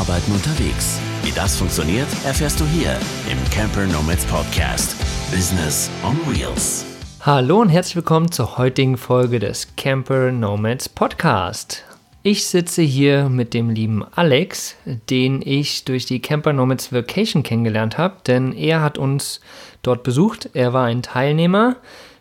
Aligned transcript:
Arbeiten 0.00 0.32
unterwegs. 0.32 0.98
Wie 1.22 1.30
das 1.30 1.58
funktioniert, 1.58 2.08
erfährst 2.24 2.58
du 2.58 2.64
hier 2.64 2.98
im 3.30 3.38
Camper 3.50 3.86
Nomads 3.86 4.24
Podcast. 4.24 4.96
Business 5.30 5.90
on 6.02 6.16
Wheels. 6.26 6.86
Hallo 7.20 7.60
und 7.60 7.68
herzlich 7.68 7.96
willkommen 7.96 8.32
zur 8.32 8.56
heutigen 8.56 8.96
Folge 8.96 9.38
des 9.38 9.76
Camper 9.76 10.32
Nomads 10.32 10.88
Podcast. 10.88 11.84
Ich 12.22 12.46
sitze 12.46 12.80
hier 12.80 13.28
mit 13.28 13.52
dem 13.52 13.68
lieben 13.68 14.02
Alex, 14.16 14.74
den 14.86 15.42
ich 15.42 15.84
durch 15.84 16.06
die 16.06 16.22
Camper 16.22 16.54
Nomads 16.54 16.94
Vacation 16.94 17.42
kennengelernt 17.42 17.98
habe, 17.98 18.16
denn 18.26 18.54
er 18.54 18.80
hat 18.80 18.96
uns 18.96 19.42
dort 19.82 20.02
besucht. 20.02 20.48
Er 20.54 20.72
war 20.72 20.86
ein 20.86 21.02
Teilnehmer 21.02 21.76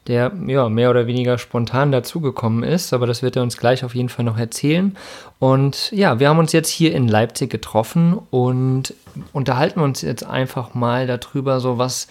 der 0.07 0.31
ja 0.47 0.70
mehr 0.70 0.89
oder 0.89 1.07
weniger 1.07 1.38
spontan 1.38 1.91
dazugekommen 1.91 2.63
ist, 2.63 2.94
aber 2.94 3.07
das 3.07 3.21
wird 3.21 3.35
er 3.35 3.44
uns 3.44 3.57
gleich 3.57 3.84
auf 3.84 3.95
jeden 3.95 4.09
Fall 4.09 4.26
noch 4.26 4.38
erzählen. 4.38 4.98
Und 5.40 5.91
ja, 5.91 6.20
wir 6.20 6.30
haben 6.30 6.40
uns 6.40 6.52
jetzt 6.52 6.70
hier 6.70 6.94
in 6.94 7.07
Leipzig 7.07 7.49
getroffen 7.49 8.20
und 8.31 8.93
unterhalten 9.34 9.80
uns 9.80 10.02
jetzt 10.02 10.26
einfach 10.26 10.73
mal 10.73 11.07
darüber, 11.07 11.59
so 11.59 11.77
was, 11.77 12.07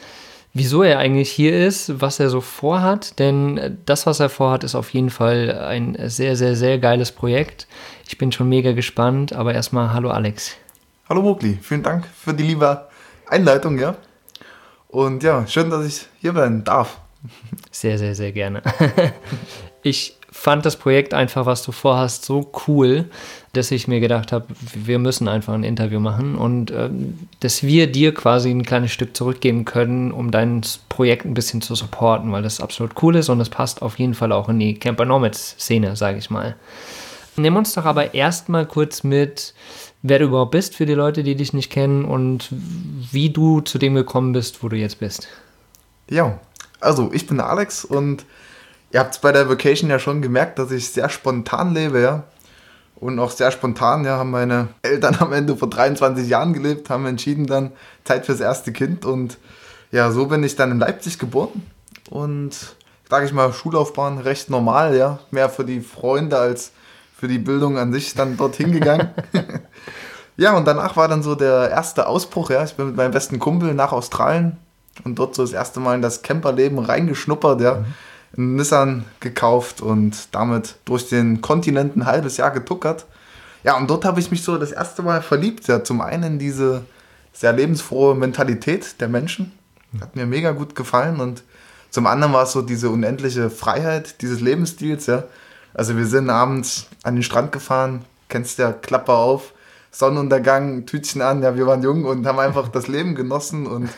wieso 0.55 0.83
er 0.83 0.99
eigentlich 0.99 1.31
hier 1.31 1.67
ist, 1.67 2.01
was 2.01 2.21
er 2.21 2.31
so 2.31 2.41
vorhat, 2.41 3.19
denn 3.19 3.79
das, 3.87 4.07
was 4.07 4.21
er 4.21 4.29
vorhat, 4.29 4.65
ist 4.65 4.75
auf 4.75 4.91
jeden 4.91 5.11
Fall 5.11 5.59
ein 5.59 5.97
sehr, 6.09 6.37
sehr, 6.37 6.57
sehr 6.57 6.79
geiles 6.79 7.13
Projekt. 7.13 7.67
Ich 8.07 8.19
bin 8.19 8.33
schon 8.33 8.49
mega 8.49 8.73
gespannt, 8.73 9.33
aber 9.33 9.55
erstmal 9.55 9.93
hallo 9.93 10.11
Alex. 10.11 10.57
Hallo 11.09 11.23
Mogli, 11.23 11.59
vielen 11.63 11.83
Dank 11.83 12.07
für 12.07 12.35
die 12.35 12.45
liebe 12.45 12.87
Einleitung, 13.27 13.79
ja. 13.79 13.97
Und 14.89 15.23
ja, 15.23 15.47
schön, 15.47 15.69
dass 15.69 15.85
ich 15.87 16.07
hier 16.21 16.33
sein 16.33 16.65
darf. 16.65 16.99
Sehr, 17.71 17.99
sehr, 17.99 18.15
sehr 18.15 18.33
gerne. 18.33 18.63
ich 19.83 20.19
fand 20.31 20.65
das 20.65 20.77
Projekt 20.77 21.15
einfach, 21.15 21.47
was 21.47 21.63
du 21.63 21.73
vorhast, 21.73 22.25
so 22.25 22.53
cool, 22.67 23.07
dass 23.55 23.71
ich 23.71 23.89
mir 23.89 23.99
gedacht 23.99 24.31
habe, 24.31 24.47
wir 24.75 24.99
müssen 24.99 25.27
einfach 25.27 25.55
ein 25.55 25.65
Interview 25.65 26.01
machen 26.01 26.37
und 26.37 26.71
äh, 26.71 26.91
dass 27.41 27.63
wir 27.63 27.91
dir 27.91 28.15
quasi 28.15 28.51
ein 28.51 28.63
kleines 28.63 28.93
Stück 28.93 29.17
zurückgeben 29.17 29.65
können, 29.65 30.13
um 30.13 30.31
dein 30.31 30.61
Projekt 30.89 31.25
ein 31.25 31.35
bisschen 31.35 31.61
zu 31.61 31.75
supporten, 31.75 32.31
weil 32.31 32.43
das 32.43 32.61
absolut 32.61 33.03
cool 33.03 33.17
ist 33.17 33.29
und 33.29 33.41
es 33.41 33.49
passt 33.49 33.83
auf 33.83 33.99
jeden 33.99 34.15
Fall 34.15 34.31
auch 34.33 34.49
in 34.49 34.61
die 34.61 34.75
Camper 34.75 35.07
Nomads 35.07 35.57
Szene, 35.59 35.97
sage 35.97 36.19
ich 36.19 36.31
mal. 36.31 36.55
Nimm 37.37 37.57
uns 37.57 37.73
doch 37.73 37.85
aber 37.85 38.15
erstmal 38.15 38.67
kurz 38.67 39.03
mit, 39.05 39.55
wer 40.03 40.19
du 40.19 40.27
überhaupt 40.27 40.51
bist 40.51 40.75
für 40.77 40.87
die 40.87 40.95
Leute, 40.95 41.23
die 41.23 41.37
dich 41.37 41.53
nicht 41.53 41.71
kennen 41.71 42.05
und 42.05 42.49
wie 42.51 43.31
du 43.31 43.61
zu 43.61 43.79
dem 43.79 43.95
gekommen 43.95 44.33
bist, 44.33 44.63
wo 44.63 44.69
du 44.69 44.77
jetzt 44.77 45.01
bist. 45.01 45.29
Ja, 46.11 46.39
also 46.81 47.11
ich 47.13 47.27
bin 47.27 47.41
Alex 47.41 47.85
und 47.85 48.25
ihr 48.93 49.01
habt 49.01 49.15
es 49.15 49.21
bei 49.21 49.33
der 49.33 49.49
Vacation 49.49 49.91
ja 49.91 49.99
schon 49.99 50.23
gemerkt, 50.23 50.59
dass 50.59 50.71
ich 50.71 50.91
sehr 50.91 51.09
spontan 51.09 51.75
lebe, 51.75 52.01
ja. 52.01 52.25
Und 52.97 53.21
auch 53.21 53.31
sehr 53.31 53.53
spontan, 53.53 54.05
ja, 54.05 54.17
haben 54.17 54.33
meine 54.33 54.69
Eltern 54.83 55.17
am 55.21 55.33
Ende 55.33 55.57
vor 55.57 55.71
23 55.71 56.29
Jahren 56.29 56.53
gelebt, 56.53 56.91
haben 56.91 57.07
entschieden 57.07 57.47
dann 57.47 57.71
Zeit 58.05 58.27
fürs 58.27 58.41
erste 58.41 58.73
Kind 58.73 59.05
und 59.05 59.39
ja, 59.93 60.11
so 60.11 60.27
bin 60.27 60.43
ich 60.43 60.57
dann 60.57 60.73
in 60.73 60.79
Leipzig 60.79 61.19
geboren 61.19 61.63
und 62.11 62.57
sage 63.09 63.27
ich 63.27 63.33
mal, 63.33 63.53
Schullaufbahn 63.53 64.19
recht 64.19 64.51
normal, 64.51 64.97
ja, 64.97 65.21
mehr 65.31 65.49
für 65.49 65.65
die 65.65 65.81
Freunde 65.81 66.39
als 66.39 66.73
für 67.17 67.29
die 67.29 67.39
Bildung 67.39 67.79
an 67.79 67.93
sich 67.93 68.15
dann 68.15 68.37
dorthin 68.37 68.73
gegangen. 68.73 69.11
ja, 70.37 70.57
und 70.57 70.67
danach 70.67 70.97
war 70.97 71.09
dann 71.09 71.23
so 71.23 71.35
der 71.35 71.71
erste 71.71 72.07
Ausbruch, 72.07 72.51
ja, 72.51 72.65
ich 72.65 72.75
bin 72.75 72.87
mit 72.89 72.97
meinem 72.97 73.13
besten 73.13 73.39
Kumpel 73.39 73.75
nach 73.75 73.93
Australien 73.93 74.57
und 75.05 75.19
dort 75.19 75.35
so 75.35 75.43
das 75.43 75.53
erste 75.53 75.81
Mal 75.81 75.95
in 75.95 76.03
das 76.03 76.23
Camperleben 76.23 76.79
reingeschnuppert, 76.79 77.61
ja. 77.61 77.75
Mhm. 77.75 77.85
Einen 78.37 78.57
Nissan 78.57 79.05
gekauft 79.21 79.81
und 79.81 80.35
damit 80.35 80.77
durch 80.85 81.09
den 81.09 81.41
Kontinent 81.41 81.97
ein 81.97 82.05
halbes 82.05 82.37
Jahr 82.37 82.51
getuckert. 82.51 83.07
Ja, 83.65 83.77
und 83.77 83.89
dort 83.89 84.05
habe 84.05 84.21
ich 84.21 84.31
mich 84.31 84.43
so 84.43 84.59
das 84.59 84.71
erste 84.71 85.03
Mal 85.03 85.23
verliebt. 85.23 85.67
Ja, 85.67 85.83
zum 85.83 86.03
einen 86.03 86.25
in 86.25 86.39
diese 86.39 86.83
sehr 87.33 87.55
lebensfrohe 87.55 88.15
Mentalität 88.15 89.01
der 89.01 89.09
Menschen. 89.09 89.53
Hat 90.01 90.15
mir 90.15 90.27
mega 90.27 90.51
gut 90.51 90.75
gefallen. 90.75 91.21
Und 91.21 91.43
zum 91.91 92.07
anderen 92.07 92.33
war 92.35 92.43
es 92.43 92.53
so 92.53 92.61
diese 92.61 92.91
unendliche 92.91 93.49
Freiheit 93.49 94.21
dieses 94.21 94.41
Lebensstils, 94.41 95.07
ja. 95.07 95.25
Also 95.75 95.97
wir 95.97 96.07
sind 96.07 96.29
abends 96.29 96.87
an 97.05 97.15
den 97.15 97.23
Strand 97.23 97.53
gefahren, 97.53 98.05
kennst 98.29 98.59
ja, 98.59 98.73
Klappe 98.73 99.13
auf, 99.13 99.53
Sonnenuntergang, 99.91 100.87
Tütchen 100.87 101.23
an, 101.23 101.43
ja, 101.43 101.57
wir 101.57 101.67
waren 101.67 101.83
jung 101.83 102.05
und 102.05 102.27
haben 102.27 102.39
einfach 102.39 102.69
das 102.69 102.89
Leben 102.89 103.15
genossen 103.15 103.67
und 103.67 103.89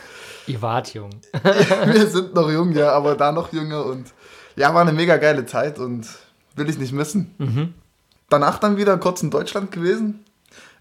Ihr 0.51 0.61
wart 0.61 0.93
jung. 0.93 1.11
wir 1.85 2.07
sind 2.07 2.33
noch 2.33 2.51
jung, 2.51 2.73
ja, 2.73 2.91
aber 2.91 3.15
da 3.15 3.31
noch 3.31 3.53
jünger 3.53 3.85
und 3.85 4.07
ja, 4.57 4.73
war 4.73 4.81
eine 4.81 4.91
mega 4.91 5.15
geile 5.15 5.45
Zeit 5.45 5.79
und 5.79 6.05
will 6.55 6.69
ich 6.69 6.77
nicht 6.77 6.91
missen. 6.91 7.33
Mhm. 7.37 7.73
Danach 8.29 8.59
dann 8.59 8.75
wieder 8.75 8.97
kurz 8.97 9.23
in 9.23 9.31
Deutschland 9.31 9.71
gewesen. 9.71 10.25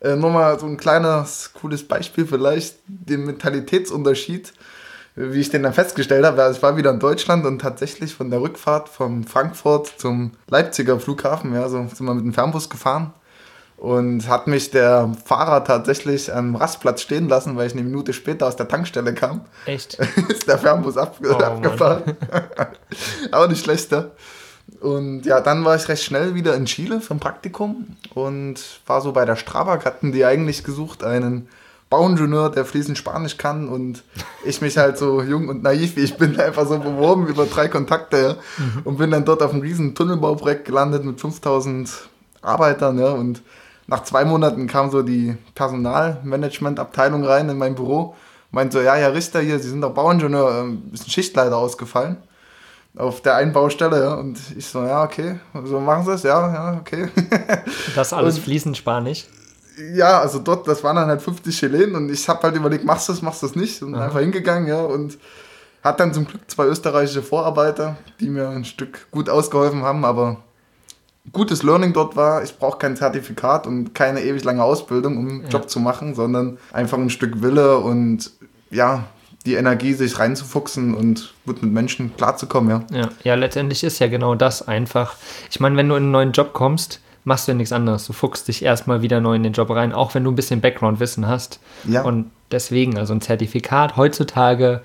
Äh, 0.01 0.17
Nochmal 0.17 0.59
so 0.59 0.67
ein 0.67 0.77
kleines, 0.77 1.53
cooles 1.55 1.87
Beispiel 1.87 2.27
vielleicht, 2.27 2.79
den 2.89 3.27
Mentalitätsunterschied, 3.27 4.53
wie 5.15 5.41
ich 5.41 5.51
den 5.51 5.63
dann 5.63 5.73
festgestellt 5.73 6.25
habe. 6.25 6.43
Also 6.43 6.57
ich 6.57 6.63
war 6.65 6.77
wieder 6.77 6.91
in 6.91 6.99
Deutschland 6.99 7.47
und 7.47 7.61
tatsächlich 7.61 8.13
von 8.13 8.29
der 8.31 8.41
Rückfahrt 8.41 8.89
von 8.89 9.23
Frankfurt 9.23 9.95
zum 9.99 10.33
Leipziger 10.49 10.99
Flughafen, 10.99 11.55
ja, 11.55 11.69
so 11.69 11.77
sind 11.77 12.01
wir 12.01 12.15
mit 12.15 12.25
dem 12.25 12.33
Fernbus 12.33 12.69
gefahren 12.69 13.13
und 13.81 14.29
hat 14.29 14.47
mich 14.47 14.71
der 14.71 15.11
Fahrer 15.25 15.65
tatsächlich 15.65 16.33
am 16.33 16.55
Rastplatz 16.55 17.01
stehen 17.01 17.31
lassen, 17.31 17.57
weil 17.57 17.67
ich 17.67 17.73
eine 17.73 17.83
Minute 17.83 18.13
später 18.13 18.47
aus 18.47 18.55
der 18.55 18.69
Tankstelle 18.69 19.15
kam. 19.15 19.41
Echt? 19.65 19.95
ist 20.29 20.47
der 20.47 20.59
Fernbus 20.59 20.99
ab 20.99 21.17
oh, 21.25 21.33
abgefahren. 21.33 22.15
Aber 23.33 23.49
nicht 23.49 23.65
schlechter. 23.65 24.11
Und 24.81 25.25
ja, 25.25 25.41
dann 25.41 25.65
war 25.65 25.77
ich 25.77 25.89
recht 25.89 26.05
schnell 26.05 26.35
wieder 26.35 26.55
in 26.57 26.67
Chile 26.67 27.01
für 27.01 27.15
ein 27.15 27.21
Praktikum 27.21 27.97
und 28.15 28.61
war 28.87 29.01
so 29.01 29.13
bei 29.13 29.25
der 29.25 29.37
Strabag, 29.37 29.87
hatten 29.87 30.13
die 30.13 30.27
eigentlich 30.27 30.63
gesucht, 30.63 31.03
einen 31.03 31.49
Bauingenieur, 31.89 32.51
der 32.51 32.67
fließend 32.67 32.99
Spanisch 32.99 33.39
kann 33.39 33.67
und 33.67 34.05
ich 34.45 34.61
mich 34.61 34.77
halt 34.77 34.99
so 34.99 35.23
jung 35.23 35.49
und 35.49 35.63
naiv 35.63 35.97
wie 35.97 36.01
ich 36.01 36.19
bin, 36.19 36.39
einfach 36.41 36.69
so 36.69 36.79
beworben 36.79 37.27
über 37.27 37.47
drei 37.47 37.69
Kontakte 37.69 38.37
mhm. 38.59 38.83
und 38.85 38.99
bin 38.99 39.11
dann 39.11 39.25
dort 39.25 39.43
auf 39.43 39.53
einem 39.53 39.63
riesen 39.63 39.95
Tunnelbauprojekt 39.95 40.67
gelandet 40.67 41.03
mit 41.03 41.19
5000 41.19 41.91
Arbeitern 42.43 42.99
ja, 42.99 43.11
und 43.13 43.43
nach 43.91 44.05
zwei 44.05 44.25
Monaten 44.25 44.69
kam 44.69 44.91
so 44.91 45.03
die 45.03 45.37
Personalmanagement-Abteilung 45.57 47.25
rein 47.25 47.49
in 47.49 47.59
mein 47.59 47.75
Büro. 47.75 48.15
Meinte 48.53 48.79
so, 48.79 48.85
ja, 48.85 48.95
Herr 48.95 49.15
Richter, 49.15 49.41
hier, 49.41 49.59
Sie 49.59 49.69
sind 49.69 49.81
doch 49.81 49.93
Bauingenieur, 49.93 50.61
ähm, 50.61 50.91
ist 50.93 51.07
ein 51.07 51.11
Schichtleiter 51.11 51.57
ausgefallen. 51.57 52.17
Auf 52.97 53.21
der 53.21 53.35
einen 53.37 53.53
Baustelle, 53.53 54.01
ja. 54.01 54.15
Und 54.15 54.39
ich 54.57 54.67
so, 54.67 54.83
ja, 54.83 55.03
okay. 55.03 55.41
So 55.65 55.81
machen 55.81 56.05
Sie 56.05 56.13
es, 56.13 56.23
ja, 56.23 56.53
ja, 56.53 56.79
okay. 56.81 57.09
Das 57.97 58.13
alles 58.13 58.37
und, 58.37 58.45
fließend 58.45 58.77
Spanisch? 58.77 59.27
Ja, 59.95 60.21
also 60.21 60.39
dort, 60.39 60.69
das 60.69 60.85
waren 60.85 60.97
dann 60.97 61.09
halt 61.09 61.23
50 61.23 61.57
Chilenen 61.57 61.97
und 61.97 62.11
ich 62.11 62.29
habe 62.29 62.43
halt 62.43 62.55
überlegt, 62.55 62.85
machst 62.85 63.09
du 63.09 63.13
das, 63.13 63.23
machst 63.23 63.43
du 63.43 63.49
das 63.49 63.57
nicht? 63.57 63.83
Und 63.83 63.95
Aha. 63.97 64.05
einfach 64.05 64.21
hingegangen, 64.21 64.69
ja. 64.69 64.83
Und 64.83 65.19
hat 65.83 65.99
dann 65.99 66.15
zum 66.15 66.27
Glück 66.27 66.49
zwei 66.49 66.67
österreichische 66.67 67.23
Vorarbeiter, 67.23 67.97
die 68.21 68.29
mir 68.29 68.49
ein 68.51 68.65
Stück 68.65 69.11
gut 69.11 69.29
ausgeholfen 69.29 69.83
haben, 69.83 70.05
aber 70.05 70.37
gutes 71.33 71.63
Learning 71.63 71.93
dort 71.93 72.17
war, 72.17 72.43
ich 72.43 72.57
brauche 72.59 72.79
kein 72.79 72.97
Zertifikat 72.97 73.67
und 73.67 73.95
keine 73.95 74.23
ewig 74.23 74.45
lange 74.45 74.63
Ausbildung, 74.63 75.17
um 75.17 75.29
einen 75.29 75.43
ja. 75.43 75.49
Job 75.49 75.71
zu 75.71 75.81
machen, 75.81 76.15
sondern 76.15 76.59
einfach 76.73 76.99
ein 76.99 77.11
Stück 77.11 77.43
Wille 77.43 77.79
und 77.79 78.31
ja, 78.71 79.05
die 79.47 79.55
Energie, 79.55 79.95
sich 79.95 80.19
reinzufuchsen 80.19 80.95
und 80.95 81.35
gut 81.47 81.63
mit 81.63 81.73
Menschen 81.73 82.15
klarzukommen, 82.17 82.85
ja. 82.93 82.99
ja. 82.99 83.09
Ja, 83.25 83.35
letztendlich 83.35 83.83
ist 83.85 83.99
ja 83.99 84.09
genau 84.09 84.35
das 84.35 84.67
einfach. 84.67 85.17
Ich 85.51 85.61
meine, 85.61 85.77
wenn 85.77 85.89
du 85.89 85.95
in 85.95 86.05
einen 86.05 86.13
neuen 86.13 86.33
Job 86.33 86.53
kommst, 86.53 87.01
machst 87.25 87.49
du 87.49 87.53
ja 87.53 87.57
nichts 87.57 87.73
anderes. 87.73 88.07
Du 88.07 88.13
fuchst 88.13 88.49
dich 88.49 88.63
erstmal 88.63 89.03
wieder 89.03 89.21
neu 89.21 89.35
in 89.35 89.43
den 89.43 89.53
Job 89.53 89.71
rein, 89.71 89.93
auch 89.93 90.15
wenn 90.15 90.25
du 90.25 90.31
ein 90.31 90.37
bisschen 90.37 90.61
Background-Wissen 90.61 91.27
hast. 91.27 91.61
Ja. 91.85 92.03
Und 92.03 92.31
deswegen, 92.51 92.99
also 92.99 93.15
ein 93.15 93.21
Zertifikat 93.21 93.97
heutzutage 93.97 94.83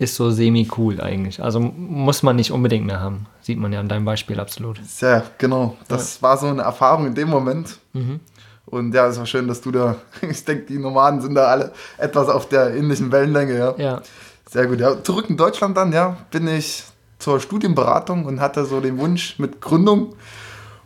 ist 0.00 0.14
so 0.14 0.30
semi-cool 0.30 0.98
eigentlich. 1.02 1.42
Also 1.42 1.60
muss 1.60 2.22
man 2.22 2.34
nicht 2.36 2.52
unbedingt 2.52 2.86
mehr 2.86 3.00
haben. 3.00 3.26
Sieht 3.42 3.58
man 3.58 3.70
ja 3.70 3.80
an 3.80 3.88
deinem 3.88 4.06
Beispiel 4.06 4.40
absolut. 4.40 4.80
Ja, 4.98 5.24
genau. 5.36 5.76
Das 5.88 6.16
ja. 6.16 6.22
war 6.22 6.38
so 6.38 6.46
eine 6.46 6.62
Erfahrung 6.62 7.06
in 7.08 7.14
dem 7.14 7.28
Moment. 7.28 7.78
Mhm. 7.92 8.20
Und 8.64 8.94
ja, 8.94 9.08
es 9.08 9.18
war 9.18 9.26
schön, 9.26 9.46
dass 9.46 9.60
du 9.60 9.70
da, 9.70 9.96
ich 10.22 10.42
denke, 10.42 10.64
die 10.64 10.78
Nomaden 10.78 11.20
sind 11.20 11.34
da 11.34 11.48
alle 11.48 11.72
etwas 11.98 12.30
auf 12.30 12.48
der 12.48 12.74
ähnlichen 12.74 13.12
Wellenlänge, 13.12 13.58
ja. 13.58 13.74
Ja. 13.76 14.02
Sehr 14.48 14.66
gut. 14.66 14.80
Ja, 14.80 15.04
zurück 15.04 15.28
in 15.28 15.36
Deutschland 15.36 15.76
dann, 15.76 15.92
ja, 15.92 16.16
bin 16.30 16.48
ich 16.48 16.84
zur 17.18 17.38
Studienberatung 17.38 18.24
und 18.24 18.40
hatte 18.40 18.64
so 18.64 18.80
den 18.80 18.96
Wunsch 18.96 19.38
mit 19.38 19.60
Gründung 19.60 20.14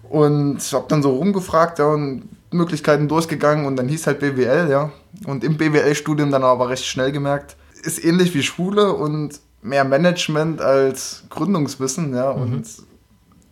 und 0.02 0.58
habe 0.72 0.86
dann 0.88 1.04
so 1.04 1.14
rumgefragt, 1.14 1.78
ja, 1.78 1.86
und 1.86 2.28
Möglichkeiten 2.50 3.06
durchgegangen 3.06 3.64
und 3.64 3.76
dann 3.76 3.86
hieß 3.86 4.08
halt 4.08 4.18
BWL, 4.18 4.68
ja. 4.68 4.90
Und 5.24 5.44
im 5.44 5.56
BWL-Studium 5.56 6.32
dann 6.32 6.42
aber 6.42 6.68
recht 6.68 6.84
schnell 6.84 7.12
gemerkt, 7.12 7.54
ist 7.84 8.04
ähnlich 8.04 8.34
wie 8.34 8.42
Schule 8.42 8.92
und 8.92 9.40
mehr 9.62 9.84
Management 9.84 10.60
als 10.60 11.24
Gründungswissen, 11.30 12.14
ja. 12.14 12.30
Und 12.30 12.60
mhm. 12.60 12.84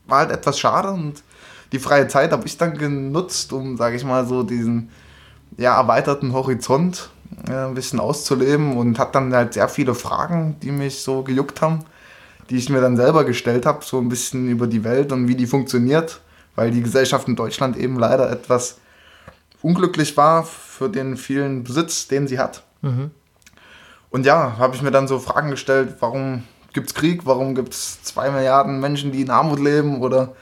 war 0.07 0.21
halt 0.21 0.31
etwas 0.31 0.59
schade 0.59 0.91
und 0.91 1.23
die 1.73 1.79
freie 1.79 2.07
Zeit 2.07 2.33
habe 2.33 2.47
ich 2.47 2.59
dann 2.59 2.77
genutzt, 2.77 3.53
um, 3.53 3.77
sage 3.77 3.97
ich 3.97 4.05
mal, 4.05 4.27
so 4.27 4.43
diesen 4.43 4.91
ja, 5.57 5.77
erweiterten 5.77 6.33
Horizont 6.33 7.11
ja, 7.49 7.67
ein 7.67 7.75
bisschen 7.75 7.99
auszuleben 7.99 8.77
und 8.77 8.99
hat 8.99 9.15
dann 9.15 9.35
halt 9.35 9.55
sehr 9.55 9.69
viele 9.69 9.95
Fragen, 9.95 10.57
die 10.63 10.71
mich 10.71 11.01
so 11.03 11.23
gejuckt 11.23 11.63
haben, 11.63 11.81
die 12.51 12.57
ich 12.57 12.69
mir 12.69 12.83
dann 12.83 12.97
selber 12.97 13.25
gestellt 13.25 13.65
habe, 13.65 13.85
so 13.85 13.99
ein 13.99 14.11
bisschen 14.11 14.49
über 14.49 14.67
die 14.67 14.85
Welt 14.85 15.13
und 15.13 15.29
wie 15.29 15.35
die 15.35 15.47
funktioniert, 15.47 16.21
weil 16.57 16.71
die 16.71 16.83
Gesellschaft 16.83 17.27
in 17.27 17.37
Deutschland 17.37 17.77
eben 17.79 17.99
leider 17.99 18.31
etwas 18.31 18.79
unglücklich 19.63 20.17
war 20.17 20.45
für 20.45 20.91
den 20.91 21.17
vielen 21.17 21.65
Besitz, 21.65 22.09
den 22.09 22.27
sie 22.27 22.39
hat. 22.39 22.65
Mhm. 22.83 23.11
Und 24.13 24.27
ja, 24.27 24.57
habe 24.59 24.77
ich 24.77 24.83
mir 24.83 24.91
dann 24.91 25.09
so 25.09 25.19
Fragen 25.19 25.51
gestellt, 25.51 25.97
warum 26.01 26.45
gibt 26.73 26.89
es 26.89 26.95
Krieg, 26.95 27.23
warum 27.25 27.55
gibt 27.55 27.73
es 27.73 28.03
zwei 28.03 28.31
Milliarden 28.31 28.79
Menschen, 28.79 29.11
die 29.11 29.23
in 29.23 29.31
Armut 29.31 29.59
leben 29.59 30.01
oder 30.01 30.35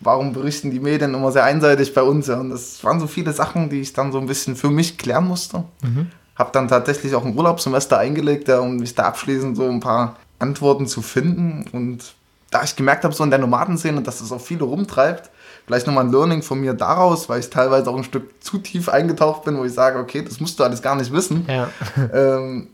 warum 0.00 0.34
berichten 0.34 0.70
die 0.70 0.80
Medien 0.80 1.14
immer 1.14 1.32
sehr 1.32 1.44
einseitig 1.44 1.94
bei 1.94 2.02
uns? 2.02 2.26
Ja? 2.26 2.38
Und 2.38 2.50
das 2.50 2.84
waren 2.84 3.00
so 3.00 3.06
viele 3.06 3.32
Sachen, 3.32 3.70
die 3.70 3.80
ich 3.80 3.94
dann 3.94 4.12
so 4.12 4.18
ein 4.18 4.26
bisschen 4.26 4.54
für 4.54 4.68
mich 4.68 4.98
klären 4.98 5.26
musste. 5.26 5.64
Mhm. 5.82 6.10
Habe 6.36 6.50
dann 6.52 6.68
tatsächlich 6.68 7.14
auch 7.14 7.24
ein 7.24 7.34
Urlaubssemester 7.34 7.98
eingelegt, 7.98 8.48
ja, 8.48 8.60
um 8.60 8.76
mich 8.76 8.94
da 8.94 9.04
abschließend 9.04 9.56
so 9.56 9.66
ein 9.66 9.80
paar 9.80 10.16
Antworten 10.38 10.86
zu 10.86 11.00
finden. 11.00 11.64
Und 11.72 12.14
da 12.50 12.62
ich 12.62 12.76
gemerkt 12.76 13.04
habe, 13.04 13.14
so 13.14 13.24
in 13.24 13.30
der 13.30 13.38
Nomadenszene, 13.38 14.02
dass 14.02 14.18
das 14.18 14.30
auch 14.30 14.42
viele 14.42 14.64
rumtreibt, 14.64 15.30
vielleicht 15.66 15.86
nochmal 15.86 16.04
ein 16.04 16.12
Learning 16.12 16.42
von 16.42 16.60
mir 16.60 16.74
daraus, 16.74 17.30
weil 17.30 17.40
ich 17.40 17.48
teilweise 17.48 17.88
auch 17.88 17.96
ein 17.96 18.04
Stück 18.04 18.44
zu 18.44 18.58
tief 18.58 18.90
eingetaucht 18.90 19.44
bin, 19.44 19.56
wo 19.56 19.64
ich 19.64 19.72
sage, 19.72 19.98
okay, 19.98 20.22
das 20.22 20.38
musst 20.38 20.60
du 20.60 20.64
alles 20.64 20.82
gar 20.82 20.94
nicht 20.96 21.10
wissen. 21.10 21.46
Ja. 21.48 21.70
Ähm, 22.12 22.68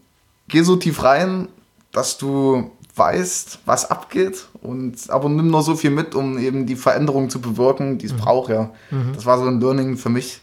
geh 0.53 0.63
so 0.63 0.77
tief 0.77 1.03
rein, 1.03 1.49
dass 1.91 2.19
du 2.19 2.71
weißt, 2.95 3.61
was 3.65 3.91
abgeht, 3.91 4.47
und, 4.61 5.09
aber 5.09 5.29
nimm 5.29 5.49
nur 5.49 5.63
so 5.63 5.75
viel 5.75 5.91
mit, 5.91 6.15
um 6.15 6.39
eben 6.39 6.67
die 6.67 6.77
Veränderung 6.77 7.31
zu 7.31 7.41
bewirken, 7.41 7.99
die 7.99 8.07
es 8.07 8.13
braucht, 8.13 8.51
ja. 8.51 8.71
Das 9.15 9.25
war 9.27 9.39
so 9.39 9.47
ein 9.47 9.61
Learning 9.61 9.97
für 9.97 10.11
mich, 10.11 10.41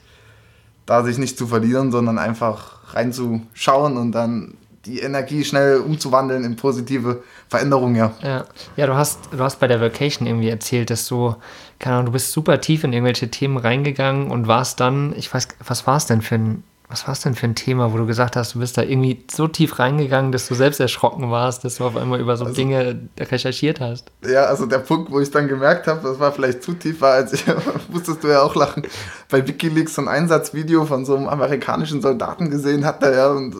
da 0.88 1.04
sich 1.04 1.20
nicht 1.20 1.38
zu 1.38 1.46
verlieren, 1.48 1.92
sondern 1.92 2.18
einfach 2.18 2.96
reinzuschauen 2.96 3.98
und 3.98 4.12
dann 4.12 4.56
die 4.86 5.00
Energie 5.00 5.44
schnell 5.44 5.78
umzuwandeln 5.78 6.44
in 6.44 6.56
positive 6.56 7.22
Veränderungen, 7.48 7.96
ja. 7.96 8.14
Ja, 8.24 8.46
ja 8.76 8.88
du, 8.88 8.96
hast, 8.96 9.20
du 9.32 9.40
hast 9.40 9.60
bei 9.60 9.68
der 9.68 9.80
Vacation 9.80 10.28
irgendwie 10.28 10.50
erzählt, 10.50 10.90
dass 10.90 11.08
du, 11.08 11.36
keine 11.78 11.98
Ahnung, 11.98 12.08
du 12.08 12.12
bist 12.14 12.32
super 12.32 12.60
tief 12.60 12.84
in 12.84 12.94
irgendwelche 12.94 13.30
Themen 13.30 13.58
reingegangen 13.58 14.32
und 14.32 14.48
warst 14.48 14.80
dann, 14.80 15.14
ich 15.16 15.32
weiß, 15.32 15.50
was 15.68 15.86
war 15.86 15.98
es 15.98 16.08
denn 16.08 16.24
für 16.24 16.36
ein, 16.36 16.64
was 16.92 17.06
war 17.06 17.14
es 17.14 17.20
denn 17.22 17.36
für 17.36 17.46
ein 17.46 17.54
Thema, 17.54 17.94
wo 17.94 17.98
du 17.98 18.08
gesagt 18.08 18.36
hast, 18.36 18.56
du 18.56 18.60
bist 18.60 18.76
da 18.76 18.82
irgendwie 18.82 19.24
so 19.32 19.48
tief 19.48 19.78
reingegangen, 19.78 20.32
dass 20.32 20.48
du 20.48 20.56
selbst 20.56 20.80
erschrocken 20.80 21.30
warst, 21.30 21.64
dass 21.64 21.76
du 21.76 21.86
auf 21.86 21.96
einmal 21.96 22.20
über 22.20 22.36
so 22.36 22.46
Also- 22.46 22.56
Dinge 22.56 23.08
recherchiert 23.20 23.80
hast? 23.80 24.12
Ja, 24.26 24.46
also 24.46 24.66
der 24.66 24.80
Punkt, 24.80 25.12
wo 25.12 25.20
ich 25.20 25.30
dann 25.30 25.48
gemerkt 25.48 25.86
habe, 25.86 26.02
das 26.02 26.20
war 26.20 26.32
vielleicht 26.32 26.64
zu 26.64 26.74
tief, 26.74 27.00
war, 27.02 27.14
als 27.14 27.34
ich, 27.34 27.46
musstest 27.94 28.24
du 28.24 28.28
ja 28.30 28.42
auch 28.42 28.56
lachen, 28.56 28.84
bei 29.30 29.48
Wikileaks 29.48 29.94
so 29.94 30.02
ein 30.02 30.08
Einsatzvideo 30.08 30.86
von 30.86 31.06
so 31.06 31.16
einem 31.16 31.28
amerikanischen 31.28 32.02
Soldaten 32.02 32.50
gesehen 32.50 32.84
hatte, 32.86 33.14
ja, 33.14 33.30
und 33.30 33.56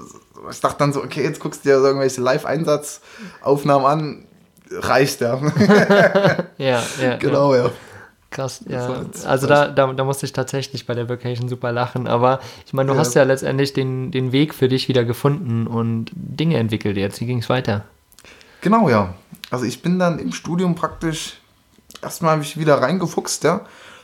ich 0.50 0.60
dachte 0.60 0.80
dann 0.80 0.92
so, 0.92 1.04
okay, 1.04 1.22
jetzt 1.24 1.40
guckst 1.40 1.64
du 1.64 1.70
dir 1.70 1.76
irgendwelche 1.76 2.22
Live-Einsatzaufnahmen 2.22 3.86
an, 3.86 4.26
reicht 4.72 5.22
ja. 5.22 5.40
Ja, 6.58 6.84
ja. 7.02 7.18
genau, 7.18 7.54
ja. 7.54 7.70
Krass, 8.32 8.64
ja. 8.68 9.06
Also 9.26 9.48
da, 9.48 9.68
da, 9.70 9.92
da 9.92 10.04
musste 10.04 10.26
ich 10.26 10.34
tatsächlich 10.34 10.86
bei 10.86 10.94
der 10.94 11.10
Vacation 11.10 11.50
super 11.50 11.72
lachen. 11.72 12.08
Aber 12.08 12.40
ich 12.66 12.74
meine, 12.74 12.90
du 12.90 12.94
Ja. 12.94 13.00
hast 13.00 13.16
ja 13.16 13.24
letztendlich 13.24 13.74
den, 13.74 14.12
den 14.12 14.32
Weg 14.32 14.54
für 14.54 14.68
dich 14.68 14.88
wieder 14.88 15.04
gefunden 15.04 15.66
und 15.66 16.12
Dinge 16.14 16.58
entwickelt 16.58 16.96
jetzt. 16.98 17.20
Wie 17.22 17.26
ging 17.26 17.40
es 17.40 17.50
weiter? 17.50 17.86
Genau, 18.62 18.88
ja. 18.90 19.16
Also 19.50 19.66
ich 19.66 19.82
bin 19.82 19.98
dann 19.98 20.20
im 20.20 20.32
Studium 20.32 20.76
praktisch 20.76 21.38
erstmal 22.04 22.38
mich 22.38 22.58
wieder 22.58 22.76
reingefuchst, 22.82 23.44
ja. 23.46 23.62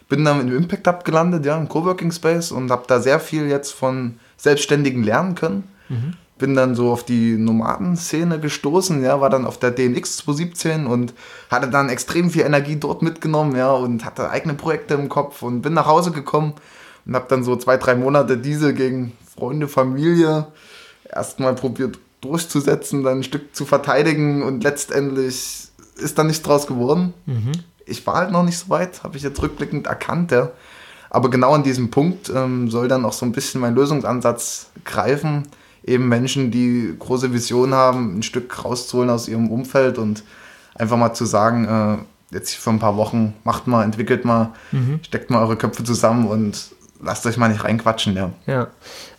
Bin 0.10 0.26
dann 0.26 0.42
im 0.42 0.56
Impact 0.56 0.88
Hub 0.88 1.04
gelandet, 1.06 1.46
ja, 1.46 1.58
im 1.58 1.68
Coworking 1.70 2.12
Space 2.12 2.52
und 2.52 2.72
habe 2.72 2.84
da 2.88 3.00
sehr 3.00 3.20
viel 3.20 3.48
jetzt 3.48 3.74
von 3.74 4.20
Selbstständigen 4.38 5.04
lernen 5.04 5.36
können. 5.36 5.70
Bin 6.38 6.54
dann 6.54 6.76
so 6.76 6.92
auf 6.92 7.06
die 7.06 7.38
Nomadenszene 7.38 8.40
gestoßen, 8.40 9.02
ja, 9.04 9.22
war 9.22 9.30
dann 9.30 9.46
auf 9.46 9.58
der 9.58 9.72
DNX 9.72 10.18
2017 10.18 10.86
und 10.86 11.14
hatte 11.50 11.70
dann 11.70 11.88
extrem 11.88 12.30
viel 12.30 12.42
Energie 12.42 12.76
dort 12.76 13.02
mitgenommen, 13.02 13.56
ja, 13.56 13.72
und 13.72 14.04
hatte 14.04 14.30
eigene 14.30 14.54
Projekte 14.54 14.96
im 14.96 15.08
Kopf 15.08 15.42
und 15.42 15.62
bin 15.62 15.74
nach 15.74 15.86
Hause 15.86 16.12
gekommen 16.12 16.54
und 17.06 17.16
habe 17.16 17.26
dann 17.30 17.44
so 17.44 17.56
zwei, 17.56 17.78
drei 17.78 17.96
Monate 17.96 18.38
diese 18.38 18.74
gegen 18.74 19.14
Freunde, 19.38 19.68
Familie 19.68 20.48
erstmal 21.10 21.56
probiert 21.56 22.00
durchzusetzen, 22.22 23.04
dann 23.04 23.20
ein 23.20 23.24
Stück 23.24 23.56
zu 23.56 23.66
verteidigen 23.66 24.44
und 24.44 24.64
letztendlich 24.64 25.70
ist 25.98 26.18
dann 26.18 26.28
nichts 26.28 26.44
draus 26.44 26.68
geworden. 26.68 27.14
Ich 27.86 28.06
war 28.08 28.16
halt 28.16 28.32
noch 28.32 28.44
nicht 28.44 28.58
so 28.58 28.70
weit, 28.70 29.04
habe 29.04 29.16
ich 29.16 29.24
jetzt 29.24 29.42
rückblickend 29.42 29.88
erkannt, 29.88 30.32
ja. 30.32 30.52
Aber 31.10 31.30
genau 31.30 31.54
an 31.54 31.64
diesem 31.64 31.92
Punkt 31.92 32.30
ähm, 32.30 32.70
soll 32.70 32.88
dann 32.90 33.06
auch 33.06 33.14
so 33.14 33.26
ein 33.26 33.32
bisschen 33.32 33.62
mein 33.62 33.76
Lösungsansatz 33.76 34.68
greifen. 34.84 35.48
Eben 35.86 36.08
Menschen, 36.10 36.52
die 36.52 36.96
große 36.98 37.32
Visionen 37.32 37.76
haben, 37.76 38.18
ein 38.18 38.24
Stück 38.24 38.66
rauszuholen 38.66 39.10
aus 39.10 39.28
ihrem 39.28 39.52
Umfeld 39.52 39.98
und 39.98 40.24
einfach 40.74 40.98
mal 40.98 41.14
zu 41.14 41.26
sagen, 41.26 41.66
äh, 41.66 42.34
jetzt 42.34 42.56
für 42.56 42.72
ein 42.72 42.80
paar 42.80 42.98
Wochen, 42.98 43.34
macht 43.44 43.68
mal, 43.68 43.84
entwickelt 43.84 44.26
mal, 44.26 44.52
steckt 45.04 45.30
mal 45.30 45.42
eure 45.42 45.56
Köpfe 45.56 45.84
zusammen 45.84 46.28
und 46.28 46.72
lasst 47.02 47.26
euch 47.26 47.38
mal 47.38 47.50
nicht 47.50 47.64
reinquatschen, 47.64 48.16
ja. 48.16 48.32
Ja. 48.48 48.68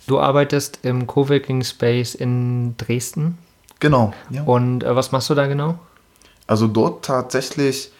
Du 0.06 0.20
arbeitest 0.20 0.80
im 0.82 1.06
Coworking 1.06 1.64
Space 1.64 2.14
in 2.14 2.76
Dresden. 2.76 3.38
Genau. 3.80 4.12
Ja. 4.30 4.42
Und 4.44 4.84
äh, 4.84 4.94
was 4.94 5.12
machst 5.12 5.30
du 5.30 5.34
da 5.34 5.46
genau? 5.46 5.78
Also 6.46 6.68
dort 6.68 7.04
tatsächlich 7.04 7.92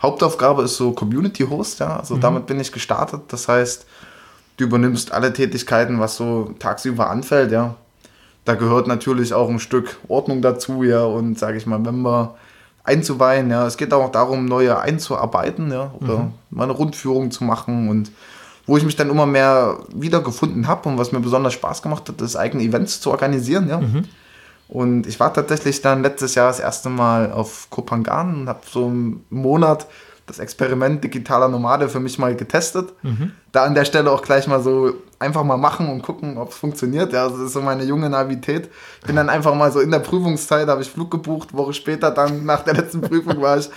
Hauptaufgabe 0.00 0.62
ist 0.62 0.76
so 0.76 0.92
Community 0.92 1.44
Host, 1.44 1.80
ja. 1.80 1.96
Also 1.96 2.16
damit 2.16 2.46
bin 2.46 2.60
ich 2.60 2.72
gestartet. 2.72 3.22
Das 3.28 3.48
heißt, 3.48 3.86
du 4.58 4.64
übernimmst 4.64 5.12
alle 5.12 5.32
Tätigkeiten, 5.32 6.00
was 6.00 6.16
so 6.16 6.54
tagsüber 6.58 7.08
anfällt, 7.08 7.52
ja. 7.52 7.76
Da 8.44 8.54
gehört 8.54 8.86
natürlich 8.86 9.32
auch 9.32 9.48
ein 9.48 9.58
Stück 9.58 9.98
Ordnung 10.08 10.42
dazu, 10.42 10.82
ja, 10.82 11.04
und 11.04 11.38
sage 11.38 11.56
ich 11.56 11.66
mal, 11.66 11.78
Member 11.78 12.34
einzuweihen, 12.82 13.50
ja. 13.50 13.66
Es 13.66 13.76
geht 13.76 13.92
auch 13.92 14.12
darum, 14.12 14.44
neue 14.44 14.78
einzuarbeiten, 14.78 15.72
ja, 15.72 15.92
oder 16.00 16.30
mal 16.50 16.64
eine 16.64 16.72
Rundführung 16.72 17.30
zu 17.30 17.44
machen 17.44 17.88
und 17.88 18.10
wo 18.66 18.76
ich 18.76 18.84
mich 18.84 18.96
dann 18.96 19.10
immer 19.10 19.26
mehr 19.26 19.78
wiedergefunden 19.94 20.68
habe 20.68 20.88
und 20.88 20.98
was 20.98 21.12
mir 21.12 21.20
besonders 21.20 21.52
Spaß 21.52 21.82
gemacht 21.82 22.08
hat, 22.08 22.20
ist 22.20 22.36
eigene 22.36 22.62
Events 22.62 23.00
zu 23.00 23.10
organisieren, 23.10 23.68
ja. 23.68 23.80
Und 24.68 25.06
ich 25.06 25.20
war 25.20 25.32
tatsächlich 25.32 25.82
dann 25.82 26.02
letztes 26.02 26.34
Jahr 26.34 26.48
das 26.48 26.60
erste 26.60 26.88
Mal 26.88 27.32
auf 27.32 27.68
Kopangan 27.70 28.34
und 28.40 28.48
habe 28.48 28.60
so 28.70 28.86
einen 28.86 29.24
Monat 29.28 29.86
das 30.26 30.38
Experiment 30.38 31.04
digitaler 31.04 31.48
Nomade 31.48 31.88
für 31.88 32.00
mich 32.00 32.18
mal 32.18 32.34
getestet. 32.34 32.92
Da 33.52 33.64
an 33.64 33.74
der 33.74 33.84
Stelle 33.84 34.10
auch 34.10 34.22
gleich 34.22 34.46
mal 34.46 34.62
so 34.62 34.94
einfach 35.18 35.44
mal 35.44 35.56
machen 35.56 35.88
und 35.88 36.02
gucken, 36.02 36.38
ob 36.38 36.50
es 36.50 36.56
funktioniert. 36.56 37.12
Ja, 37.12 37.28
das 37.28 37.38
ist 37.38 37.52
so 37.52 37.60
meine 37.60 37.84
junge 37.84 38.08
Navität. 38.08 38.70
Bin 39.06 39.16
dann 39.16 39.28
einfach 39.28 39.54
mal 39.54 39.70
so 39.70 39.80
in 39.80 39.90
der 39.90 39.98
Prüfungszeit, 39.98 40.68
habe 40.68 40.82
ich 40.82 40.90
Flug 40.90 41.10
gebucht, 41.10 41.54
Woche 41.54 41.74
später 41.74 42.10
dann 42.10 42.44
nach 42.46 42.62
der 42.62 42.74
letzten 42.74 43.02
Prüfung 43.02 43.40
war 43.40 43.58
ich 43.58 43.68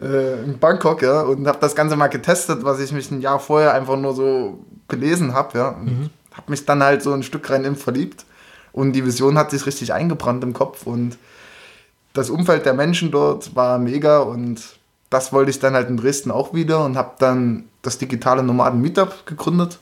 äh, 0.00 0.42
in 0.42 0.58
Bangkok, 0.58 1.02
ja, 1.02 1.22
und 1.22 1.46
habe 1.46 1.58
das 1.60 1.74
Ganze 1.74 1.96
mal 1.96 2.08
getestet, 2.08 2.64
was 2.64 2.80
ich 2.80 2.92
mich 2.92 3.10
ein 3.10 3.20
Jahr 3.20 3.38
vorher 3.38 3.74
einfach 3.74 3.96
nur 3.96 4.14
so 4.14 4.58
gelesen 4.88 5.34
habe, 5.34 5.58
ja. 5.58 5.68
Und 5.68 6.10
habe 6.32 6.50
mich 6.50 6.64
dann 6.66 6.82
halt 6.82 7.02
so 7.02 7.12
ein 7.12 7.22
Stück 7.22 7.48
rein 7.50 7.64
in 7.64 7.76
verliebt. 7.76 8.24
Und 8.72 8.92
die 8.92 9.04
Vision 9.04 9.36
hat 9.38 9.50
sich 9.50 9.66
richtig 9.66 9.92
eingebrannt 9.92 10.42
im 10.42 10.54
Kopf 10.54 10.86
und 10.86 11.18
das 12.14 12.30
Umfeld 12.30 12.66
der 12.66 12.74
Menschen 12.74 13.10
dort 13.10 13.54
war 13.54 13.78
mega 13.78 14.20
und 14.20 14.60
das 15.12 15.32
wollte 15.32 15.50
ich 15.50 15.58
dann 15.58 15.74
halt 15.74 15.88
in 15.88 15.96
Dresden 15.96 16.30
auch 16.30 16.54
wieder 16.54 16.84
und 16.84 16.96
habe 16.96 17.12
dann 17.18 17.64
das 17.82 17.98
digitale 17.98 18.42
Nomaden 18.42 18.80
Meetup 18.80 19.26
gegründet 19.26 19.78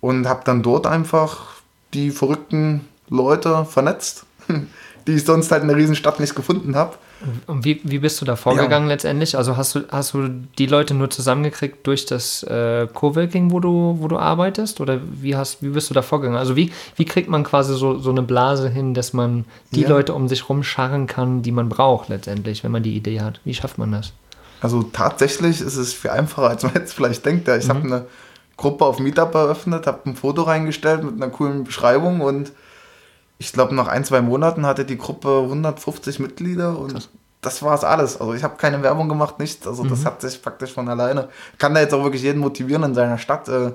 und 0.00 0.28
habe 0.28 0.42
dann 0.44 0.62
dort 0.62 0.86
einfach 0.86 1.60
die 1.94 2.10
verrückten 2.10 2.86
Leute 3.08 3.64
vernetzt, 3.64 4.24
die 5.06 5.12
ich 5.12 5.24
sonst 5.24 5.50
halt 5.50 5.62
in 5.62 5.68
der 5.68 5.76
Riesenstadt 5.76 6.20
nicht 6.20 6.34
gefunden 6.34 6.76
habe. 6.76 6.96
Und 7.46 7.64
wie, 7.64 7.80
wie 7.84 7.98
bist 7.98 8.20
du 8.20 8.24
da 8.24 8.34
vorgegangen 8.34 8.88
letztendlich? 8.88 9.36
Also 9.36 9.56
hast 9.56 9.74
du, 9.74 9.80
hast 9.90 10.14
du 10.14 10.28
die 10.58 10.66
Leute 10.66 10.94
nur 10.94 11.10
zusammengekriegt 11.10 11.86
durch 11.86 12.06
das 12.06 12.42
äh, 12.44 12.86
Coworking, 12.92 13.50
wo 13.50 13.60
du, 13.60 13.96
wo 14.00 14.08
du 14.08 14.18
arbeitest? 14.18 14.80
Oder 14.80 15.00
wie, 15.20 15.36
hast, 15.36 15.62
wie 15.62 15.68
bist 15.68 15.90
du 15.90 15.94
da 15.94 16.00
vorgegangen? 16.02 16.38
Also 16.38 16.56
wie, 16.56 16.72
wie 16.96 17.04
kriegt 17.04 17.28
man 17.28 17.44
quasi 17.44 17.74
so, 17.76 17.98
so 17.98 18.10
eine 18.10 18.22
Blase 18.22 18.70
hin, 18.70 18.94
dass 18.94 19.12
man 19.12 19.44
die 19.72 19.82
Ja. 19.82 19.88
Leute 19.90 20.14
um 20.14 20.28
sich 20.28 20.48
rumscharren 20.48 21.06
kann, 21.06 21.42
die 21.42 21.52
man 21.52 21.68
braucht 21.68 22.08
letztendlich, 22.08 22.64
wenn 22.64 22.72
man 22.72 22.82
die 22.82 22.96
Idee 22.96 23.20
hat? 23.20 23.40
Wie 23.44 23.54
schafft 23.54 23.76
man 23.76 23.92
das? 23.92 24.12
Also 24.62 24.82
tatsächlich 24.82 25.60
ist 25.60 25.76
es 25.76 25.92
viel 25.92 26.10
einfacher, 26.10 26.48
als 26.48 26.62
man 26.62 26.72
jetzt 26.76 26.94
vielleicht 26.94 27.24
denkt. 27.26 27.48
Ja, 27.48 27.56
Ich 27.56 27.68
habe 27.68 27.80
eine 27.80 28.06
Gruppe 28.56 28.84
auf 28.86 28.98
Meetup 28.98 29.34
eröffnet, 29.34 29.86
habe 29.86 30.00
ein 30.08 30.16
Foto 30.16 30.42
reingestellt 30.42 31.02
mit 31.04 31.14
einer 31.14 31.30
coolen 31.30 31.64
Beschreibung 31.64 32.20
und 32.20 32.52
ich 33.40 33.54
glaube, 33.54 33.74
nach 33.74 33.88
ein, 33.88 34.04
zwei 34.04 34.20
Monaten 34.20 34.66
hatte 34.66 34.84
die 34.84 34.98
Gruppe 34.98 35.40
150 35.44 36.18
Mitglieder 36.18 36.78
und 36.78 37.08
das 37.40 37.62
war 37.62 37.74
es 37.74 37.84
alles. 37.84 38.20
Also 38.20 38.34
ich 38.34 38.44
habe 38.44 38.56
keine 38.58 38.82
Werbung 38.82 39.08
gemacht, 39.08 39.38
nichts. 39.38 39.66
Also 39.66 39.82
das 39.82 40.04
hat 40.04 40.20
sich 40.20 40.42
praktisch 40.42 40.74
von 40.74 40.86
alleine. 40.90 41.30
Kann 41.56 41.72
da 41.72 41.80
jetzt 41.80 41.94
auch 41.94 42.04
wirklich 42.04 42.22
jeden 42.22 42.40
motivieren 42.40 42.82
in 42.82 42.94
seiner 42.94 43.16
Stadt. 43.16 43.48
Äh, 43.48 43.72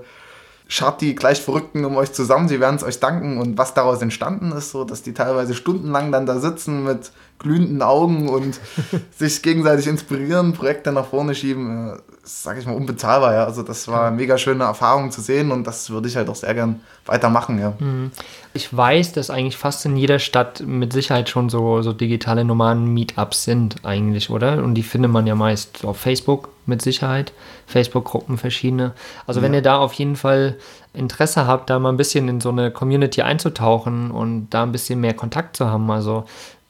Schart 0.68 1.02
die 1.02 1.16
gleich 1.16 1.42
Verrückten 1.42 1.84
um 1.84 1.96
euch 1.96 2.12
zusammen, 2.12 2.48
sie 2.48 2.60
werden 2.60 2.76
es 2.76 2.84
euch 2.84 3.00
danken. 3.00 3.40
Und 3.40 3.58
was 3.58 3.74
daraus 3.74 4.04
entstanden 4.04 4.52
ist, 4.52 4.70
so 4.70 4.84
dass 4.84 5.02
die 5.02 5.16
teilweise 5.16 5.56
stundenlang 5.56 6.12
dann 6.12 6.28
da 6.28 6.40
sitzen 6.40 6.84
mit 6.84 7.12
glühenden 7.40 7.82
Augen 7.82 8.30
und 8.30 8.60
sich 9.18 9.42
gegenseitig 9.42 9.88
inspirieren, 9.88 10.54
Projekte 10.54 10.92
nach 10.92 11.06
vorne 11.06 11.36
schieben, 11.36 11.94
äh, 11.94 11.98
sage 12.24 12.60
ich 12.60 12.66
mal, 12.66 12.76
unbezahlbar. 12.76 13.34
Ja. 13.34 13.46
Also 13.46 13.62
das 13.62 13.88
war 13.88 14.08
eine 14.08 14.16
mega 14.16 14.38
schöne 14.38 14.64
Erfahrung 14.64 15.12
zu 15.12 15.22
sehen 15.22 15.52
und 15.52 15.66
das 15.66 15.90
würde 15.90 16.08
ich 16.08 16.16
halt 16.16 16.30
auch 16.30 16.36
sehr 16.36 16.54
gern 16.54 16.82
weitermachen. 17.06 17.60
Ja. 17.60 17.74
Mhm. 17.80 18.12
Ich 18.54 18.76
weiß, 18.76 19.12
dass 19.14 19.30
eigentlich 19.30 19.58
fast 19.58 19.86
in 19.86 19.98
jeder 19.98 20.20
Stadt 20.20 20.62
mit 20.66 20.94
Sicherheit 20.94 21.30
schon 21.30 21.50
so, 21.50 21.82
so 21.82 21.94
digitale 21.94 22.46
normalen 22.46 22.94
Meetups 22.94 23.44
sind 23.44 23.84
eigentlich, 23.84 24.30
oder? 24.30 24.64
Und 24.64 24.76
die 24.76 24.84
findet 24.84 25.12
man 25.12 25.28
ja 25.28 25.36
meist 25.36 25.84
auf 25.84 25.98
Facebook 25.98 26.50
mit 26.66 26.82
Sicherheit. 26.82 27.34
Facebook-Gruppen 27.68 28.38
verschiedene. 28.38 28.94
Also 29.28 29.40
ja. 29.40 29.46
wenn 29.46 29.54
ihr 29.54 29.62
da 29.62 29.78
auf 29.78 29.94
jeden 29.94 30.16
Fall 30.16 30.58
Interesse 30.94 31.46
habt, 31.46 31.70
da 31.70 31.80
mal 31.80 31.90
ein 31.90 31.98
bisschen 31.98 32.28
in 32.28 32.42
so 32.42 32.50
eine 32.50 32.72
Community 32.72 33.22
einzutauchen 33.22 34.12
und 34.12 34.50
da 34.50 34.64
ein 34.64 34.72
bisschen 34.72 35.02
mehr 35.02 35.14
Kontakt 35.14 35.58
zu 35.58 35.68
haben, 35.68 35.90
also 35.92 36.26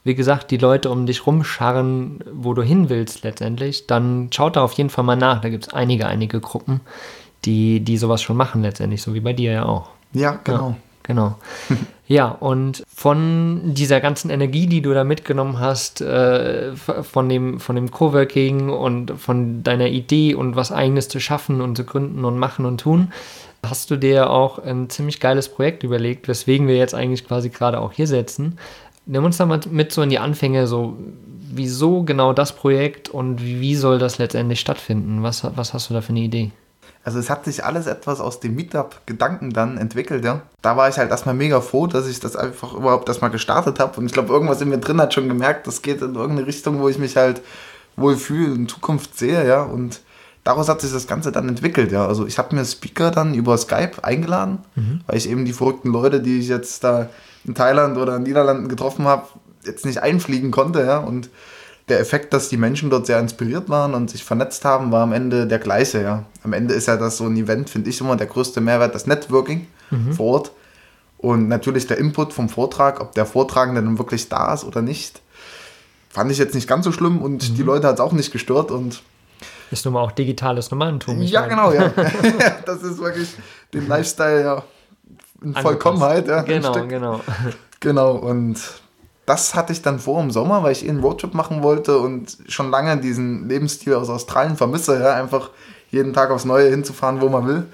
wie 0.06 0.14
gesagt, 0.14 0.52
die 0.52 0.58
Leute 0.58 0.92
um 0.92 1.08
dich 1.08 1.26
rumscharren, 1.26 2.24
wo 2.32 2.54
du 2.54 2.62
hin 2.62 2.90
willst 2.90 3.24
letztendlich, 3.24 3.88
dann 3.88 4.30
schaut 4.32 4.56
da 4.56 4.64
auf 4.64 4.74
jeden 4.74 4.92
Fall 4.92 5.04
mal 5.04 5.16
nach. 5.16 5.42
Da 5.42 5.50
gibt 5.50 5.68
es 5.68 5.74
einige, 5.74 6.06
einige 6.06 6.40
Gruppen, 6.40 6.82
die, 7.44 7.80
die 7.80 7.98
sowas 7.98 8.22
schon 8.22 8.38
machen 8.38 8.62
letztendlich, 8.62 9.02
so 9.02 9.16
wie 9.16 9.20
bei 9.20 9.34
dir 9.34 9.52
ja 9.52 9.66
auch. 9.66 9.90
Ja, 10.14 10.40
genau. 10.44 10.70
Ja, 10.70 10.76
genau. 11.02 11.36
ja, 12.08 12.28
und 12.28 12.84
von 12.88 13.74
dieser 13.74 14.00
ganzen 14.00 14.30
Energie, 14.30 14.68
die 14.68 14.84
du 14.84 14.94
da 14.94 15.04
mitgenommen 15.04 15.60
hast, 15.60 16.02
äh, 16.02 16.76
von 16.76 17.28
dem, 17.28 17.60
von 17.60 17.76
dem 17.76 17.90
Coworking 17.90 18.70
und 18.70 19.12
von 19.20 19.64
deiner 19.64 19.88
Idee 19.88 20.36
und 20.36 20.56
was 20.56 20.72
eigenes 20.72 21.08
zu 21.08 21.20
schaffen 21.20 21.62
und 21.62 21.78
zu 21.78 21.84
gründen 21.84 22.26
und 22.26 22.38
machen 22.38 22.68
und 22.68 22.80
tun, 22.80 23.12
hast 23.64 23.90
du 23.90 23.96
dir 23.96 24.30
auch 24.30 24.60
ein 24.60 24.90
ziemlich 24.92 25.20
geiles 25.20 25.50
Projekt 25.50 25.82
überlegt, 25.82 26.28
weswegen 26.28 26.68
wir 26.68 26.78
jetzt 26.78 26.94
eigentlich 26.94 27.28
quasi 27.28 27.50
gerade 27.50 27.80
auch 27.80 27.92
hier 27.92 28.06
sitzen. 28.06 28.60
Nimm 29.06 29.24
uns 29.24 29.38
da 29.38 29.46
mal 29.46 29.60
mit 29.70 29.92
so 29.92 30.02
in 30.02 30.10
die 30.10 30.20
Anfänge, 30.20 30.68
so 30.68 30.98
wieso 31.52 32.04
genau 32.04 32.34
das 32.34 32.56
Projekt 32.56 33.10
und 33.10 33.42
wie 33.42 33.76
soll 33.76 34.00
das 34.00 34.18
letztendlich 34.18 34.60
stattfinden? 34.60 35.24
Was, 35.24 35.44
was 35.56 35.74
hast 35.74 35.90
du 35.90 35.94
da 35.94 36.02
für 36.02 36.10
eine 36.10 36.22
Idee? 36.22 36.52
Also 37.04 37.20
es 37.20 37.30
hat 37.30 37.46
sich 37.46 37.64
alles 37.64 37.86
etwas 37.86 38.20
aus 38.20 38.40
dem 38.40 38.56
Meetup-Gedanken 38.56 39.52
dann 39.52 39.78
entwickelt, 39.78 40.26
ja. 40.26 40.42
Da 40.64 40.76
war 40.76 40.90
ich 40.90 40.98
halt 40.98 41.12
erstmal 41.12 41.36
mega 41.36 41.62
froh, 41.62 41.86
dass 41.86 42.08
ich 42.08 42.20
das 42.20 42.36
einfach 42.36 42.74
überhaupt 42.74 43.08
erstmal 43.08 43.30
gestartet 43.30 43.80
habe. 43.80 44.00
Und 44.00 44.08
ich 44.08 44.12
glaube, 44.12 44.34
irgendwas 44.34 44.60
in 44.62 44.70
mir 44.70 44.80
drin 44.80 45.00
hat 45.00 45.14
schon 45.14 45.28
gemerkt, 45.28 45.68
das 45.68 45.84
geht 45.84 46.02
in 46.02 46.16
irgendeine 46.16 46.48
Richtung, 46.48 46.80
wo 46.80 46.90
ich 46.90 46.98
mich 46.98 47.16
halt 47.16 47.42
wohl 47.96 48.18
fühle, 48.18 48.56
in 48.56 48.68
Zukunft 48.68 49.20
sehe, 49.20 49.48
ja. 49.48 49.62
Und 49.62 50.02
daraus 50.44 50.68
hat 50.68 50.82
sich 50.82 50.92
das 50.92 51.06
Ganze 51.06 51.32
dann 51.32 51.48
entwickelt, 51.48 51.92
ja. 51.92 52.08
Also 52.08 52.26
ich 52.26 52.40
habe 52.40 52.56
mir 52.56 52.66
Speaker 52.66 53.12
dann 53.12 53.36
über 53.36 53.56
Skype 53.56 54.04
eingeladen, 54.04 54.60
mhm. 54.74 55.02
weil 55.06 55.18
ich 55.18 55.30
eben 55.30 55.46
die 55.46 55.54
verrückten 55.54 55.92
Leute, 55.92 56.22
die 56.22 56.40
ich 56.40 56.48
jetzt 56.48 56.84
da 56.84 57.10
in 57.46 57.56
Thailand 57.56 57.98
oder 57.98 58.16
in 58.16 58.24
den 58.24 58.30
Niederlanden 58.30 58.68
getroffen 58.68 59.06
habe, 59.06 59.28
jetzt 59.64 59.86
nicht 59.86 60.02
einfliegen 60.02 60.52
konnte. 60.52 60.84
Ja? 60.84 60.98
Und 60.98 61.30
der 61.90 62.00
Effekt, 62.00 62.34
dass 62.34 62.50
die 62.50 62.58
Menschen 62.58 62.90
dort 62.90 63.06
sehr 63.06 63.20
inspiriert 63.20 63.70
waren 63.70 63.94
und 63.94 64.10
sich 64.10 64.24
vernetzt 64.24 64.66
haben, 64.66 64.92
war 64.92 65.04
am 65.04 65.14
Ende 65.14 65.48
der 65.48 65.60
gleiche. 65.60 66.02
Ja? 66.02 66.24
Am 66.44 66.54
Ende 66.54 66.74
ist 66.74 66.88
ja 66.88 66.98
das 66.98 67.18
so 67.18 67.25
ein 67.25 67.38
Event, 67.38 67.70
finde 67.70 67.90
ich 67.90 68.02
immer 68.02 68.16
der 68.16 68.28
größte 68.28 68.62
Mehrwert, 68.62 68.96
das 68.96 69.08
Networking 69.08 69.68
mhm. 69.92 70.14
vor 70.14 70.25
Ort. 70.25 70.52
Und 71.18 71.48
natürlich 71.48 71.88
der 71.88 71.98
Input 71.98 72.34
vom 72.34 72.50
Vortrag, 72.50 73.02
ob 73.02 73.14
der 73.14 73.25
Vortragende 73.25 73.82
dann 73.82 73.98
wirklich 73.98 74.30
da 74.30 74.54
ist 74.54 74.64
oder 74.64 74.82
nicht, 74.82 75.22
fand 76.10 76.32
ich 76.32 76.38
jetzt 76.38 76.56
nicht 76.56 76.68
ganz 76.68 76.86
so 76.86 76.92
schlimm 76.92 77.22
und 77.22 77.50
mhm. 77.50 77.56
die 77.56 77.64
Leute 77.64 77.88
hat 77.88 77.96
es 77.96 78.00
auch 78.00 78.12
nicht 78.12 78.32
gestört. 78.32 78.72
Und 78.72 79.02
ist 79.72 79.86
nun 79.86 79.96
mal 79.96 80.02
auch 80.02 80.12
digitales 80.12 80.72
Nomadentum. 80.72 81.22
Ja, 81.22 81.42
meine. 81.42 81.50
genau, 81.50 81.72
ja. 81.72 81.90
das 82.66 82.84
ist 82.84 83.00
wirklich 83.00 83.30
den 83.74 83.88
Lifestyle, 83.88 84.42
ja 84.42 84.64
in 85.46 85.54
Vollkommenheit. 85.56 86.28
Ja, 86.28 86.42
genau, 86.42 86.74
genau. 86.88 87.22
Genau, 87.82 88.16
und 88.16 88.60
das 89.25 89.54
hatte 89.54 89.74
ich 89.74 89.82
dann 89.82 90.00
vor 90.00 90.22
im 90.22 90.32
Sommer, 90.32 90.64
weil 90.64 90.72
ich 90.72 90.86
eh 90.86 90.90
einen 90.90 91.02
Roadtrip 91.02 91.34
machen 91.34 91.62
wollte 91.62 92.00
und 92.00 92.38
schon 92.48 92.72
lange 92.72 92.98
diesen 92.98 93.48
Lebensstil 93.48 93.94
aus 93.94 94.10
Australien 94.10 94.56
vermisse, 94.56 95.00
ja, 95.00 95.14
einfach 95.16 95.52
jeden 95.92 96.14
Tag 96.14 96.32
aufs 96.32 96.46
Neue 96.46 96.70
hinzufahren, 96.70 97.22
wo 97.22 97.30
man 97.30 97.48
will. 97.48 97.66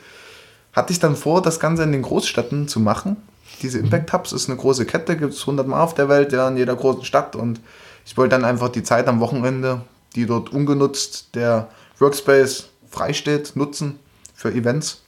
Hatte 0.73 0.91
ich 0.91 0.99
dann 0.99 1.15
vor, 1.15 1.41
das 1.41 1.59
Ganze 1.59 1.83
in 1.83 1.91
den 1.91 2.01
Großstädten 2.01 2.67
zu 2.67 2.79
machen. 2.79 3.17
Diese 3.61 3.77
mhm. 3.77 3.85
Impact 3.85 4.13
Hubs 4.13 4.31
ist 4.31 4.49
eine 4.49 4.57
große 4.57 4.85
Kette, 4.85 5.17
gibt 5.17 5.33
es 5.33 5.41
100 5.41 5.67
Mal 5.67 5.81
auf 5.81 5.93
der 5.93 6.09
Welt, 6.09 6.33
ja, 6.33 6.47
in 6.47 6.57
jeder 6.57 6.75
großen 6.75 7.03
Stadt. 7.03 7.35
Und 7.35 7.59
ich 8.05 8.17
wollte 8.17 8.35
dann 8.35 8.45
einfach 8.45 8.69
die 8.69 8.83
Zeit 8.83 9.07
am 9.07 9.19
Wochenende, 9.19 9.81
die 10.15 10.25
dort 10.25 10.51
ungenutzt 10.51 11.35
der 11.35 11.69
Workspace 11.99 12.69
frei 12.89 13.13
steht, 13.13 13.55
nutzen 13.55 13.99
für 14.33 14.51
Events. 14.51 15.01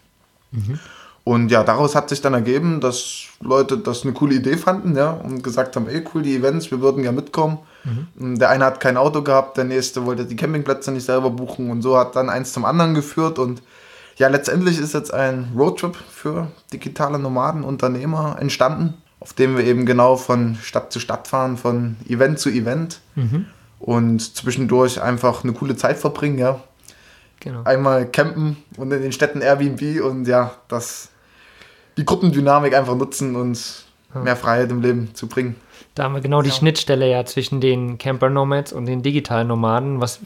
Mhm. 0.51 0.79
Und 1.25 1.51
ja, 1.51 1.63
daraus 1.63 1.95
hat 1.95 2.09
sich 2.09 2.21
dann 2.21 2.33
ergeben, 2.33 2.81
dass 2.81 3.27
Leute 3.39 3.77
das 3.77 4.03
eine 4.03 4.11
coole 4.11 4.35
Idee 4.35 4.57
fanden, 4.57 4.95
ja, 4.95 5.11
und 5.11 5.41
gesagt 5.41 5.75
haben, 5.75 5.87
ey, 5.87 6.03
cool, 6.13 6.21
die 6.21 6.35
Events, 6.35 6.69
wir 6.69 6.81
würden 6.81 7.03
ja 7.03 7.13
mitkommen. 7.13 7.59
Mhm. 8.15 8.39
Der 8.39 8.49
eine 8.49 8.65
hat 8.65 8.79
kein 8.79 8.97
Auto 8.97 9.21
gehabt, 9.21 9.57
der 9.57 9.63
nächste 9.63 10.05
wollte 10.05 10.25
die 10.25 10.35
Campingplätze 10.35 10.91
nicht 10.91 11.05
selber 11.05 11.29
buchen 11.29 11.69
und 11.69 11.81
so 11.81 11.97
hat 11.97 12.15
dann 12.15 12.29
eins 12.29 12.51
zum 12.53 12.65
anderen 12.65 12.93
geführt 12.93 13.39
und 13.39 13.61
ja, 14.17 14.27
letztendlich 14.27 14.79
ist 14.79 14.93
jetzt 14.93 15.13
ein 15.13 15.51
Roadtrip 15.57 15.95
für 15.95 16.51
digitale 16.71 17.17
Nomaden, 17.17 17.63
Unternehmer 17.63 18.37
entstanden, 18.39 18.95
auf 19.19 19.33
dem 19.33 19.57
wir 19.57 19.65
eben 19.65 19.85
genau 19.85 20.17
von 20.17 20.55
Stadt 20.61 20.91
zu 20.91 20.99
Stadt 20.99 21.27
fahren, 21.27 21.57
von 21.57 21.95
Event 22.07 22.39
zu 22.39 22.49
Event 22.49 22.99
mhm. 23.15 23.47
und 23.79 24.35
zwischendurch 24.35 25.01
einfach 25.01 25.43
eine 25.43 25.53
coole 25.53 25.75
Zeit 25.75 25.97
verbringen, 25.97 26.37
ja. 26.37 26.59
Genau. 27.39 27.63
Einmal 27.63 28.05
campen 28.05 28.55
und 28.77 28.91
in 28.91 29.01
den 29.01 29.11
Städten 29.11 29.41
Airbnb 29.41 30.01
und 30.01 30.27
ja, 30.27 30.51
das 30.69 31.09
die 31.97 32.05
Gruppendynamik 32.05 32.75
einfach 32.75 32.95
nutzen 32.95 33.35
und 33.35 33.85
mehr 34.13 34.35
Freiheit 34.35 34.71
im 34.71 34.81
Leben 34.81 35.13
zu 35.13 35.27
bringen. 35.27 35.55
Da 35.95 36.03
haben 36.03 36.13
wir 36.13 36.21
genau 36.21 36.41
die 36.41 36.49
ja. 36.49 36.55
Schnittstelle 36.55 37.09
ja 37.09 37.25
zwischen 37.25 37.61
den 37.61 37.97
Camper 37.97 38.29
Nomads 38.29 38.73
und 38.73 38.85
den 38.85 39.03
digitalen 39.03 39.47
Nomaden, 39.47 40.01
was 40.01 40.19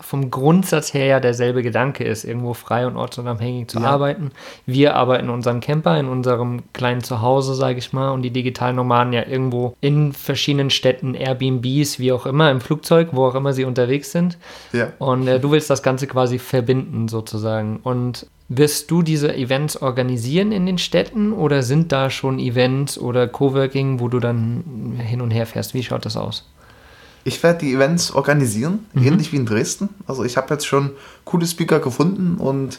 vom 0.00 0.30
Grundsatz 0.30 0.94
her 0.94 1.06
ja 1.06 1.20
derselbe 1.20 1.62
Gedanke 1.62 2.04
ist, 2.04 2.24
irgendwo 2.24 2.54
frei 2.54 2.86
und 2.86 2.96
ortsunabhängig 2.96 3.68
zu 3.68 3.80
ja. 3.80 3.86
arbeiten. 3.86 4.30
Wir 4.66 4.96
aber 4.96 5.20
in 5.20 5.30
unserem 5.30 5.60
Camper, 5.60 5.98
in 5.98 6.08
unserem 6.08 6.62
kleinen 6.72 7.02
Zuhause, 7.02 7.54
sage 7.54 7.78
ich 7.78 7.92
mal, 7.92 8.10
und 8.10 8.22
die 8.22 8.30
digitalen 8.30 8.76
Nomaden 8.76 9.12
ja 9.12 9.26
irgendwo 9.26 9.74
in 9.80 10.12
verschiedenen 10.12 10.70
Städten, 10.70 11.14
Airbnbs, 11.14 11.98
wie 11.98 12.12
auch 12.12 12.26
immer, 12.26 12.50
im 12.50 12.60
Flugzeug, 12.60 13.08
wo 13.12 13.26
auch 13.26 13.34
immer 13.34 13.52
sie 13.52 13.64
unterwegs 13.64 14.12
sind. 14.12 14.38
Ja. 14.72 14.92
Und 14.98 15.28
äh, 15.28 15.40
du 15.40 15.50
willst 15.50 15.70
das 15.70 15.82
Ganze 15.82 16.06
quasi 16.06 16.38
verbinden 16.38 17.08
sozusagen. 17.08 17.80
Und 17.82 18.26
wirst 18.48 18.90
du 18.90 19.02
diese 19.02 19.34
Events 19.34 19.80
organisieren 19.80 20.50
in 20.50 20.66
den 20.66 20.78
Städten 20.78 21.32
oder 21.32 21.62
sind 21.62 21.92
da 21.92 22.10
schon 22.10 22.38
Events 22.38 22.98
oder 22.98 23.28
Coworking, 23.28 24.00
wo 24.00 24.08
du 24.08 24.18
dann 24.18 24.98
hin 24.98 25.20
und 25.20 25.30
her 25.30 25.46
fährst? 25.46 25.72
Wie 25.72 25.84
schaut 25.84 26.04
das 26.04 26.16
aus? 26.16 26.48
Ich 27.24 27.42
werde 27.42 27.60
die 27.60 27.74
Events 27.74 28.12
organisieren, 28.12 28.86
mhm. 28.92 29.04
ähnlich 29.04 29.32
wie 29.32 29.36
in 29.36 29.46
Dresden. 29.46 29.90
Also 30.06 30.24
ich 30.24 30.36
habe 30.36 30.54
jetzt 30.54 30.66
schon 30.66 30.92
coole 31.24 31.46
Speaker 31.46 31.80
gefunden 31.80 32.36
und 32.38 32.78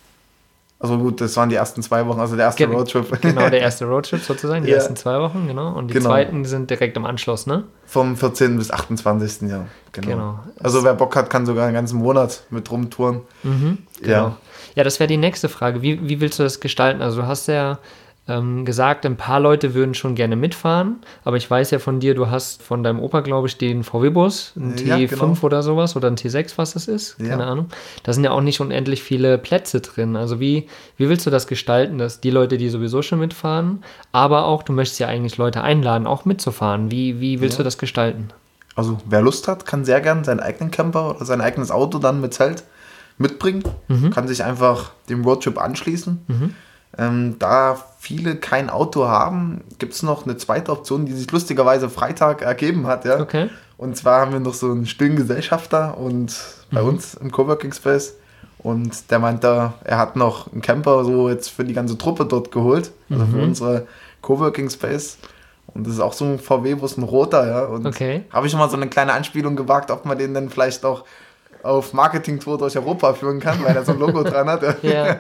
also 0.82 0.98
gut, 0.98 1.20
das 1.20 1.36
waren 1.36 1.50
die 1.50 1.56
ersten 1.56 1.84
zwei 1.84 2.08
Wochen, 2.08 2.22
also 2.22 2.38
der 2.38 2.46
erste 2.46 2.66
Ge 2.66 2.74
Roadtrip. 2.74 3.22
Genau, 3.22 3.50
der 3.50 3.60
erste 3.60 3.84
Roadtrip 3.90 4.22
sozusagen, 4.22 4.64
die 4.64 4.72
ja. 4.72 4.78
ersten 4.78 4.96
zwei 4.96 5.20
Wochen, 5.20 5.46
genau. 5.46 5.74
Und 5.74 5.90
die 5.90 5.96
genau. 5.96 6.10
zweiten 6.10 6.46
sind 6.46 6.70
direkt 6.70 6.96
im 6.96 7.06
Anschluss, 7.06 7.46
ne? 7.46 7.66
Vom 7.86 8.16
14. 8.16 8.56
bis 8.58 8.72
28. 8.72 9.50
ja. 9.50 9.66
Genau. 9.92 10.08
genau. 10.08 10.40
Also 10.64 10.86
wer 10.86 10.94
Bock 10.94 11.18
hat, 11.18 11.30
kann 11.30 11.46
sogar 11.46 11.66
einen 11.66 11.74
ganzen 11.74 12.00
Monat 12.00 12.44
mit 12.50 12.72
rumtouren. 12.72 13.22
Mhm, 13.44 13.80
genau. 14.02 14.14
Ja, 14.14 14.38
ja 14.76 14.84
das 14.86 15.02
wäre 15.02 15.10
die 15.10 15.18
nächste 15.18 15.50
Frage. 15.50 15.82
Wie, 15.82 16.08
wie 16.08 16.22
willst 16.22 16.40
du 16.40 16.44
das 16.44 16.62
gestalten? 16.62 17.02
Also 17.02 17.22
du 17.22 17.28
hast 17.28 17.48
ja 17.48 17.80
ähm, 18.30 18.64
gesagt, 18.64 19.06
ein 19.06 19.18
paar 19.18 19.40
Leute 19.40 19.74
würden 19.74 19.94
schon 19.94 20.16
gerne 20.16 20.36
mitfahren, 20.36 20.98
aber 21.24 21.38
ich 21.38 21.50
weiß 21.50 21.72
ja 21.72 21.80
von 21.80 22.00
dir, 22.00 22.16
du 22.16 22.30
hast 22.30 22.62
von 22.62 22.84
deinem 22.84 23.00
Opa, 23.00 23.22
glaube 23.22 23.48
ich, 23.48 23.58
den 23.58 23.84
VW-Bus, 23.84 24.54
ein 24.56 24.78
ja, 24.86 24.96
T5 24.96 25.08
genau. 25.08 25.38
oder 25.42 25.64
sowas 25.64 25.96
oder 25.96 26.08
ein 26.08 26.16
T6, 26.16 26.54
was 26.58 26.74
das 26.74 26.88
ist, 26.88 27.18
keine 27.18 27.44
ja. 27.44 27.50
Ahnung. 27.50 27.68
Da 28.04 28.14
sind 28.14 28.24
ja 28.24 28.32
auch 28.32 28.42
nicht 28.42 28.62
unendlich 28.62 29.04
viele 29.04 29.38
Plätze 29.38 29.82
drin. 29.82 30.16
Also 30.16 30.40
wie, 30.40 30.68
wie 30.98 31.10
willst 31.10 31.26
du 31.26 31.30
das 31.30 31.48
gestalten, 31.48 31.98
dass 31.98 32.22
die 32.22 32.30
Leute, 32.30 32.58
die 32.58 32.70
sowieso 32.70 33.02
schon 33.02 33.20
mitfahren, 33.20 33.84
aber 34.12 34.46
auch, 34.46 34.64
du 34.64 34.72
möchtest 34.72 35.00
ja 35.00 35.08
eigentlich 35.08 35.38
Leute 35.38 35.62
einladen, 35.62 36.08
auch 36.08 36.26
mitzufahren. 36.26 36.92
Wie, 36.92 37.20
wie 37.20 37.42
willst 37.42 37.58
ja. 37.58 37.64
du 37.64 37.64
das 37.64 37.78
gestalten? 37.78 38.30
Also 38.76 39.00
wer 39.06 39.22
Lust 39.22 39.48
hat, 39.48 39.66
kann 39.66 39.84
sehr 39.84 40.00
gern 40.00 40.24
seinen 40.24 40.40
eigenen 40.40 40.72
Camper 40.72 41.16
oder 41.16 41.26
sein 41.26 41.42
eigenes 41.42 41.72
Auto 41.72 42.00
dann 42.00 42.22
mit 42.22 42.34
Zelt 42.34 42.64
mitbringen, 43.18 43.64
mhm. 43.88 44.12
kann 44.12 44.28
sich 44.28 44.44
einfach 44.44 44.92
dem 45.10 45.26
Roadtrip 45.26 45.60
anschließen. 45.62 46.24
Mhm. 46.28 46.56
Ähm, 46.98 47.36
da 47.40 47.78
viele 48.00 48.36
kein 48.36 48.70
Auto 48.70 49.08
haben, 49.08 49.62
gibt 49.78 49.94
es 49.94 50.04
noch 50.04 50.26
eine 50.26 50.38
zweite 50.38 50.72
Option, 50.72 51.06
die 51.06 51.14
sich 51.14 51.32
lustigerweise 51.32 51.90
Freitag 51.90 52.42
ergeben 52.42 52.88
hat. 52.88 53.06
Ja? 53.06 53.20
Okay. 53.20 53.50
Und 53.78 53.96
zwar 53.96 54.22
haben 54.22 54.34
wir 54.34 54.40
noch 54.40 54.54
so 54.54 54.72
einen 54.72 54.86
stillen 54.86 55.16
Gesellschafter 55.16 55.98
und 55.98 56.36
bei 56.72 56.82
mhm. 56.82 56.90
uns 56.90 57.14
im 57.14 57.32
Coworking 57.32 57.74
Space. 57.74 58.16
Und 58.58 59.10
der 59.10 59.20
meinte, 59.20 59.74
er 59.86 59.98
hat 59.98 60.18
noch 60.18 60.52
einen 60.52 60.62
Camper 60.62 61.06
so 61.06 61.30
jetzt 61.30 61.50
für 61.50 61.64
die 61.64 61.74
ganze 61.74 61.98
Truppe 61.98 62.26
dort 62.26 62.52
geholt, 62.52 62.92
also 63.10 63.24
mhm. 63.24 63.32
für 63.32 63.42
unsere 63.42 63.88
Coworking 64.22 64.70
Space. 64.70 65.18
Und 65.68 65.88
das 65.88 65.94
ist 65.94 66.00
auch 66.00 66.14
so 66.14 66.26
ein 66.26 66.40
VW-Bus, 66.40 66.98
ein 66.98 67.04
roter, 67.04 67.48
ja. 67.48 67.66
Und 67.66 67.86
okay. 67.86 68.26
habe 68.32 68.48
ich 68.48 68.52
schon 68.52 68.60
mal 68.60 68.70
so 68.70 68.76
eine 68.76 68.88
kleine 68.88 69.14
Anspielung 69.14 69.56
gewagt, 69.56 69.92
ob 69.92 70.06
man 70.06 70.18
den 70.18 70.34
dann 70.34 70.50
vielleicht 70.50 70.84
auch 70.84 71.06
auf 71.64 71.94
Marketing-Tour 71.94 72.58
durch 72.58 72.76
Europa 72.76 73.14
führen 73.14 73.40
kann, 73.40 73.64
weil 73.64 73.76
er 73.76 73.86
so 73.86 73.92
ein 73.92 74.00
Logo 74.00 74.24
dran 74.24 74.50
hat. 74.50 74.84
Ja. 74.84 75.20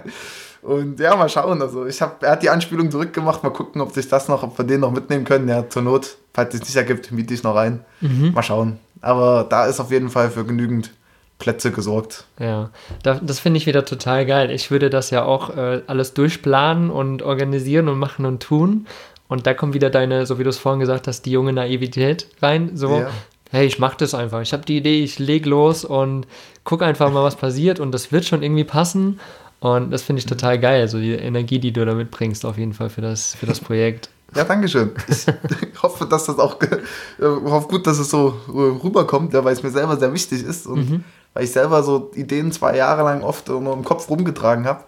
Und 0.61 0.99
ja, 0.99 1.15
mal 1.15 1.29
schauen. 1.29 1.61
Also 1.61 1.85
ich 1.85 2.01
habe, 2.01 2.25
er 2.25 2.33
hat 2.33 2.43
die 2.43 2.49
Anspielung 2.49 2.91
zurückgemacht. 2.91 3.43
Mal 3.43 3.51
gucken, 3.51 3.81
ob 3.81 3.91
sich 3.91 4.07
das 4.07 4.27
noch, 4.27 4.43
ob 4.43 4.57
wir 4.57 4.65
den 4.65 4.81
noch 4.81 4.91
mitnehmen 4.91 5.25
können. 5.25 5.47
Ja, 5.47 5.67
zur 5.69 5.81
Not, 5.81 6.17
falls 6.33 6.53
es 6.53 6.61
nicht 6.61 6.75
ergibt, 6.75 7.11
miete 7.11 7.33
ich 7.33 7.43
noch 7.43 7.55
rein. 7.55 7.85
Mhm. 8.01 8.33
Mal 8.33 8.43
schauen. 8.43 8.79
Aber 9.01 9.45
da 9.49 9.65
ist 9.65 9.79
auf 9.79 9.91
jeden 9.91 10.09
Fall 10.09 10.29
für 10.29 10.43
genügend 10.43 10.91
Plätze 11.39 11.71
gesorgt. 11.71 12.25
Ja, 12.37 12.69
das 13.01 13.39
finde 13.39 13.57
ich 13.57 13.65
wieder 13.65 13.85
total 13.85 14.25
geil. 14.25 14.51
Ich 14.51 14.71
würde 14.71 14.89
das 14.89 15.09
ja 15.09 15.23
auch 15.23 15.55
äh, 15.55 15.81
alles 15.87 16.13
durchplanen 16.13 16.91
und 16.91 17.21
organisieren 17.21 17.87
und 17.87 17.97
machen 17.97 18.25
und 18.25 18.43
tun. 18.43 18.85
Und 19.29 19.47
da 19.47 19.53
kommt 19.53 19.73
wieder 19.73 19.89
deine, 19.89 20.25
so 20.25 20.37
wie 20.37 20.43
du 20.43 20.49
es 20.49 20.57
vorhin 20.57 20.81
gesagt 20.81 21.07
hast, 21.07 21.21
die 21.21 21.31
junge 21.31 21.53
Naivität 21.53 22.27
rein. 22.41 22.71
So, 22.73 22.99
ja. 22.99 23.09
hey, 23.51 23.65
ich 23.65 23.79
mache 23.79 23.97
das 23.99 24.13
einfach. 24.13 24.41
Ich 24.41 24.51
habe 24.51 24.65
die 24.65 24.77
Idee, 24.77 25.01
ich 25.01 25.17
leg 25.17 25.45
los 25.45 25.85
und 25.85 26.27
gucke 26.65 26.85
einfach 26.85 27.11
mal, 27.11 27.23
was 27.23 27.37
passiert 27.37 27.79
und 27.79 27.93
das 27.93 28.11
wird 28.11 28.25
schon 28.25 28.43
irgendwie 28.43 28.65
passen. 28.65 29.19
Und 29.59 29.91
das 29.91 30.03
finde 30.03 30.19
ich 30.21 30.25
total 30.25 30.57
geil, 30.59 30.87
so 30.87 30.99
die 30.99 31.13
Energie, 31.13 31.59
die 31.59 31.73
du 31.73 31.85
da 31.85 31.93
mitbringst, 31.93 32.45
auf 32.45 32.57
jeden 32.57 32.73
Fall 32.73 32.89
für 32.89 33.01
das, 33.01 33.35
für 33.35 33.45
das 33.45 33.59
Projekt. 33.59 34.09
Ja, 34.35 34.43
danke 34.43 34.67
schön. 34.67 34.91
Ich 35.07 35.25
hoffe, 35.81 36.05
dass 36.05 36.25
das 36.25 36.37
auch, 36.37 36.61
äh, 36.61 36.77
hoffe 37.19 37.67
gut, 37.67 37.87
dass 37.87 37.97
es 37.97 38.11
so 38.11 38.35
rüberkommt, 38.47 39.33
ja, 39.33 39.43
weil 39.43 39.53
es 39.53 39.63
mir 39.63 39.71
selber 39.71 39.97
sehr 39.97 40.13
wichtig 40.13 40.43
ist 40.43 40.67
und 40.67 40.87
mhm. 40.87 41.03
weil 41.33 41.45
ich 41.45 41.51
selber 41.51 41.81
so 41.81 42.11
Ideen 42.13 42.51
zwei 42.51 42.77
Jahre 42.77 43.01
lang 43.01 43.23
oft 43.23 43.47
nur 43.47 43.73
im 43.73 43.83
Kopf 43.83 44.07
rumgetragen 44.07 44.65
habe. 44.67 44.83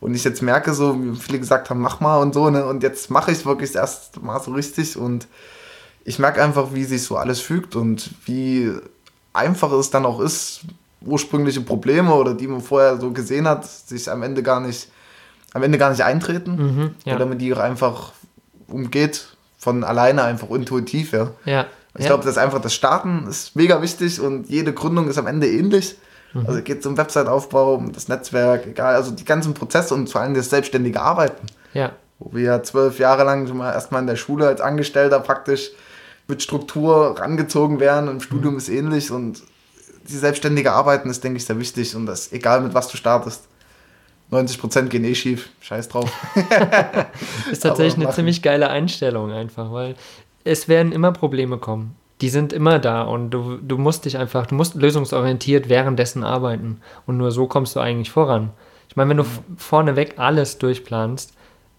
Und 0.00 0.14
ich 0.14 0.24
jetzt 0.24 0.40
merke, 0.40 0.72
so 0.72 0.98
wie 0.98 1.14
viele 1.14 1.38
gesagt 1.38 1.68
haben, 1.68 1.82
mach 1.82 2.00
mal 2.00 2.22
und 2.22 2.32
so, 2.32 2.48
ne? 2.48 2.64
Und 2.64 2.82
jetzt 2.82 3.10
mache 3.10 3.32
ich 3.32 3.38
es 3.38 3.44
wirklich 3.44 3.72
das 3.72 3.82
erste 3.82 4.20
Mal 4.20 4.40
so 4.40 4.52
richtig 4.52 4.96
und 4.96 5.28
ich 6.06 6.18
merke 6.18 6.42
einfach, 6.42 6.72
wie 6.72 6.84
sich 6.84 7.02
so 7.02 7.16
alles 7.16 7.40
fügt 7.40 7.76
und 7.76 8.10
wie 8.24 8.72
einfach 9.34 9.72
es 9.72 9.90
dann 9.90 10.06
auch 10.06 10.20
ist, 10.20 10.60
ursprüngliche 11.00 11.60
Probleme 11.60 12.14
oder 12.14 12.34
die 12.34 12.46
man 12.46 12.60
vorher 12.60 12.98
so 12.98 13.10
gesehen 13.10 13.46
hat, 13.46 13.66
sich 13.66 14.10
am 14.10 14.22
Ende 14.22 14.42
gar 14.42 14.60
nicht, 14.60 14.90
am 15.52 15.62
Ende 15.62 15.78
gar 15.78 15.90
nicht 15.90 16.02
eintreten. 16.02 16.56
Mhm, 16.56 16.94
ja. 17.04 17.16
Oder 17.16 17.26
man 17.26 17.38
die 17.38 17.52
auch 17.54 17.58
einfach 17.58 18.12
umgeht 18.68 19.36
von 19.58 19.84
alleine 19.84 20.24
einfach 20.24 20.50
intuitiv, 20.50 21.12
ja. 21.12 21.30
ja. 21.44 21.66
Ich 21.94 22.02
ja. 22.02 22.08
glaube, 22.08 22.24
das 22.24 22.36
einfach 22.36 22.60
das 22.60 22.74
Starten 22.74 23.26
ist 23.28 23.56
mega 23.56 23.80
wichtig 23.80 24.20
und 24.20 24.48
jede 24.50 24.72
Gründung 24.72 25.08
ist 25.08 25.18
am 25.18 25.26
Ende 25.26 25.48
ähnlich. 25.48 25.96
Mhm. 26.34 26.46
Also 26.46 26.62
geht 26.62 26.80
es 26.80 26.86
um 26.86 26.96
Website-Aufbau, 26.96 27.74
um 27.74 27.92
das 27.92 28.08
Netzwerk, 28.08 28.66
egal, 28.66 28.94
also 28.94 29.10
die 29.10 29.24
ganzen 29.24 29.54
Prozesse 29.54 29.94
und 29.94 30.10
vor 30.10 30.20
allem 30.20 30.34
das 30.34 30.50
selbstständige 30.50 31.00
Arbeiten. 31.00 31.46
Ja. 31.72 31.92
Wo 32.18 32.34
wir 32.34 32.44
ja 32.44 32.62
zwölf 32.62 32.98
Jahre 32.98 33.24
lang 33.24 33.46
schon 33.46 33.56
mal 33.58 33.72
erstmal 33.72 34.00
in 34.00 34.06
der 34.06 34.16
Schule 34.16 34.46
als 34.46 34.60
Angestellter 34.60 35.20
praktisch 35.20 35.70
mit 36.28 36.42
Struktur 36.42 37.18
rangezogen 37.18 37.80
werden. 37.80 38.08
Im 38.08 38.20
Studium 38.20 38.54
mhm. 38.54 38.58
ist 38.58 38.68
ähnlich 38.68 39.10
und 39.10 39.42
die 40.08 40.16
selbstständige 40.16 40.72
Arbeiten 40.72 41.10
ist, 41.10 41.22
denke 41.24 41.38
ich, 41.38 41.44
sehr 41.44 41.58
wichtig 41.58 41.94
und 41.94 42.06
das, 42.06 42.32
egal 42.32 42.60
mit 42.60 42.74
was 42.74 42.88
du 42.88 42.96
startest. 42.96 43.48
90% 44.32 44.88
gehen 44.88 45.04
eh 45.04 45.14
schief, 45.14 45.50
scheiß 45.60 45.88
drauf. 45.88 46.10
ist 47.50 47.62
tatsächlich 47.62 48.04
eine 48.04 48.12
ziemlich 48.12 48.42
geile 48.42 48.68
Einstellung 48.68 49.30
einfach, 49.30 49.72
weil 49.72 49.94
es 50.42 50.68
werden 50.68 50.92
immer 50.92 51.12
Probleme 51.12 51.58
kommen. 51.58 51.94
Die 52.20 52.28
sind 52.28 52.52
immer 52.52 52.78
da 52.78 53.02
und 53.02 53.30
du, 53.30 53.56
du 53.56 53.78
musst 53.78 54.04
dich 54.04 54.18
einfach, 54.18 54.46
du 54.46 54.54
musst 54.54 54.74
lösungsorientiert 54.74 55.68
währenddessen 55.68 56.24
arbeiten 56.24 56.80
und 57.06 57.18
nur 57.18 57.30
so 57.30 57.46
kommst 57.46 57.76
du 57.76 57.80
eigentlich 57.80 58.10
voran. 58.10 58.50
Ich 58.88 58.96
meine, 58.96 59.10
wenn 59.10 59.18
du 59.18 59.24
mhm. 59.24 59.58
vorneweg 59.58 60.14
alles 60.16 60.58
durchplanst, 60.58 61.34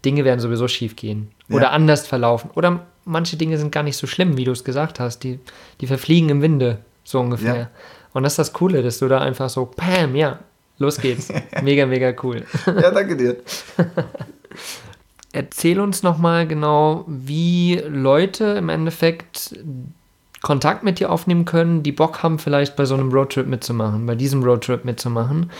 Dinge 0.06 0.24
werden 0.24 0.40
sowieso 0.40 0.68
schief 0.68 0.96
gehen 0.96 1.32
oder 1.50 1.63
ja. 1.63 1.70
anders 1.72 2.08
verlaufen 2.08 2.52
oder 2.54 2.86
manche 3.04 3.36
Dinge 3.36 3.58
sind 3.58 3.72
gar 3.72 3.84
nicht 3.84 3.98
so 3.98 4.06
schlimm, 4.06 4.38
wie 4.38 4.44
du 4.44 4.52
es 4.52 4.63
gesagt 4.63 5.00
hast. 5.00 5.20
Die, 5.20 5.40
die 5.82 5.88
verfliegen 5.88 6.30
im 6.30 6.42
Winde, 6.42 6.80
so 7.04 7.20
ungefähr. 7.20 7.56
Ja. 7.56 7.70
Und 8.13 8.24
das 8.24 8.34
ist 8.34 8.39
das 8.39 8.54
Coole, 8.54 8.84
dass 8.84 9.00
du 9.00 9.08
da 9.08 9.20
einfach 9.20 9.50
so, 9.50 9.65
Pam, 9.65 10.15
ja, 10.15 10.39
los 10.78 11.00
geht's. 11.00 11.30
Mega, 11.62 11.86
mega 11.86 12.13
cool. 12.24 12.43
ja, 12.65 12.91
danke 12.91 13.15
dir. 13.15 13.38
Erzähl 15.34 15.80
uns 15.80 16.04
nochmal 16.04 16.48
genau, 16.48 17.04
wie 17.08 17.82
Leute 17.88 18.46
im 18.46 18.70
Endeffekt 18.70 19.54
Kontakt 20.41 20.84
mit 20.84 21.00
dir 21.00 21.12
aufnehmen 21.12 21.46
können, 21.46 21.84
die 21.84 21.91
Bock 21.91 22.24
haben, 22.24 22.39
vielleicht 22.39 22.76
bei 22.76 22.86
so 22.86 22.96
einem 22.96 23.12
Roadtrip 23.12 23.48
mitzumachen, 23.48 24.06
bei 24.06 24.15
diesem 24.15 24.43
Roadtrip 24.43 24.86
mitzumachen. 24.86 25.52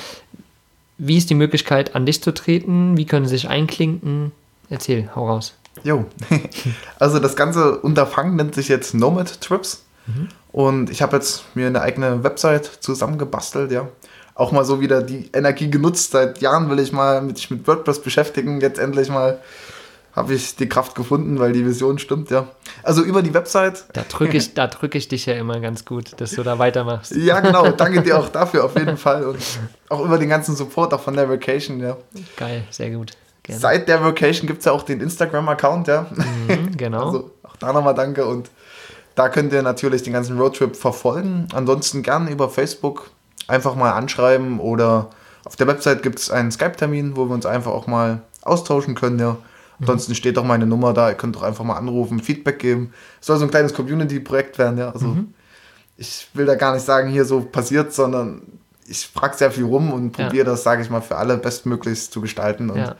Wie 0.98 1.18
ist 1.18 1.30
die 1.30 1.36
Möglichkeit, 1.36 1.96
an 1.96 2.06
dich 2.06 2.24
zu 2.24 2.34
treten? 2.34 2.98
Wie 2.98 3.06
können 3.06 3.26
sie 3.26 3.36
sich 3.36 3.50
einklinken? 3.50 4.32
Erzähl, 4.70 5.10
hau 5.16 5.28
raus. 5.28 5.56
Jo, 5.84 6.06
also 7.00 7.20
das 7.20 7.36
ganze 7.36 7.80
Unterfangen 7.80 8.36
nennt 8.36 8.56
sich 8.56 8.68
jetzt 8.68 8.94
Nomad 8.94 9.42
Trips. 9.42 9.84
Mhm. 10.08 10.28
Und 10.52 10.90
ich 10.90 11.02
habe 11.02 11.18
jetzt 11.18 11.44
mir 11.56 11.68
eine 11.68 11.82
eigene 11.82 12.24
Website 12.24 12.66
zusammengebastelt, 12.66 13.72
ja. 13.72 13.88
Auch 14.34 14.52
mal 14.52 14.66
so 14.66 14.80
wieder 14.80 15.02
die 15.02 15.30
Energie 15.34 15.70
genutzt. 15.70 16.12
Seit 16.12 16.42
Jahren 16.42 16.70
will 16.70 16.80
ich 16.80 16.92
mal 16.92 17.22
mich 17.22 17.50
mit 17.50 17.68
WordPress 17.68 18.02
beschäftigen. 18.02 18.62
Jetzt 18.62 18.80
endlich 18.80 19.10
mal 19.10 19.40
habe 20.18 20.34
ich 20.34 20.56
die 20.56 20.68
Kraft 20.68 20.96
gefunden, 20.96 21.38
weil 21.38 21.54
die 21.54 21.64
Vision 21.64 22.00
stimmt, 22.00 22.32
ja. 22.32 22.48
Also 22.82 23.04
über 23.04 23.22
die 23.22 23.36
Website. 23.36 23.86
Da 23.94 24.02
drücke 24.02 24.38
ich, 24.38 24.54
drück 24.56 24.96
ich 24.96 25.08
dich 25.08 25.28
ja 25.28 25.36
immer 25.36 25.60
ganz 25.60 25.86
gut, 25.86 26.20
dass 26.20 26.32
du 26.32 26.42
da 26.42 26.58
weitermachst. 26.58 27.16
ja, 27.16 27.40
genau. 27.40 27.70
Danke 27.78 28.02
dir 28.02 28.18
auch 28.18 28.30
dafür 28.30 28.66
auf 28.66 28.76
jeden 28.76 28.98
Fall. 28.98 29.26
Und 29.26 29.38
auch 29.90 30.04
über 30.04 30.18
den 30.18 30.30
ganzen 30.30 30.56
Support, 30.56 30.96
auch 30.96 31.02
von 31.02 31.16
der 31.16 31.30
Vacation, 31.30 31.80
ja. 31.80 31.98
Geil, 32.36 32.64
sehr 32.72 32.90
gut. 32.90 33.12
Gerne. 33.44 33.62
Seit 33.62 33.88
der 33.88 34.04
Vacation 34.04 34.48
gibt 34.48 34.60
es 34.60 34.66
ja 34.66 34.72
auch 34.72 34.82
den 34.82 35.02
Instagram-Account, 35.02 35.88
ja. 35.88 36.08
Mhm, 36.10 36.76
genau. 36.76 37.06
Also 37.06 37.32
auch 37.44 37.56
da 37.58 37.72
nochmal 37.72 37.94
danke 37.94 38.26
und 38.26 38.50
da 39.18 39.30
könnt 39.30 39.52
ihr 39.52 39.64
natürlich 39.64 40.04
den 40.04 40.14
ganzen 40.14 40.38
Roadtrip 40.38 40.76
verfolgen. 40.76 41.48
Ansonsten 41.52 42.04
gerne 42.04 42.30
über 42.30 42.50
Facebook 42.50 43.10
einfach 43.48 43.76
mal 43.76 43.92
anschreiben 43.94 44.60
oder 44.60 45.10
auf 45.44 45.56
der 45.56 45.66
Website 45.66 46.04
gibt 46.04 46.20
es 46.20 46.30
einen 46.30 46.52
Skype-Termin, 46.52 47.18
wo 47.18 47.26
wir 47.26 47.34
uns 47.34 47.48
einfach 47.48 47.72
auch 47.72 47.88
mal 47.88 48.22
austauschen 48.44 48.94
können. 48.94 49.18
Ja. 49.18 49.38
Ansonsten 49.80 50.14
steht 50.14 50.38
auch 50.38 50.44
meine 50.44 50.68
Nummer 50.68 50.94
da. 50.94 51.10
Ihr 51.10 51.16
könnt 51.16 51.36
auch 51.36 51.42
einfach 51.42 51.64
mal 51.64 51.78
anrufen, 51.78 52.20
Feedback 52.20 52.60
geben. 52.60 52.94
Es 53.20 53.26
soll 53.26 53.38
so 53.40 53.46
ein 53.46 53.50
kleines 53.50 53.74
Community-Projekt 53.74 54.60
werden. 54.60 54.78
Ja. 54.78 54.92
Also 54.92 55.08
mhm. 55.08 55.34
ich 55.98 56.28
will 56.36 56.46
da 56.46 56.54
gar 56.54 56.76
nicht 56.76 56.86
sagen, 56.86 57.10
hier 57.10 57.26
so 57.26 57.42
passiert, 57.42 57.94
sondern 57.94 58.44
ich 58.86 59.08
frage 59.08 59.36
sehr 59.36 59.50
viel 59.50 59.64
rum 59.64 59.92
und 59.94 60.12
probiere 60.12 60.46
ja. 60.46 60.52
das, 60.52 60.62
sage 60.62 60.84
ich 60.84 60.92
mal, 60.92 61.02
für 61.02 61.16
alle 61.16 61.38
bestmöglichst 61.38 62.14
zu 62.14 62.22
gestalten. 62.22 62.70
Und 62.70 62.78
ja 62.78 62.96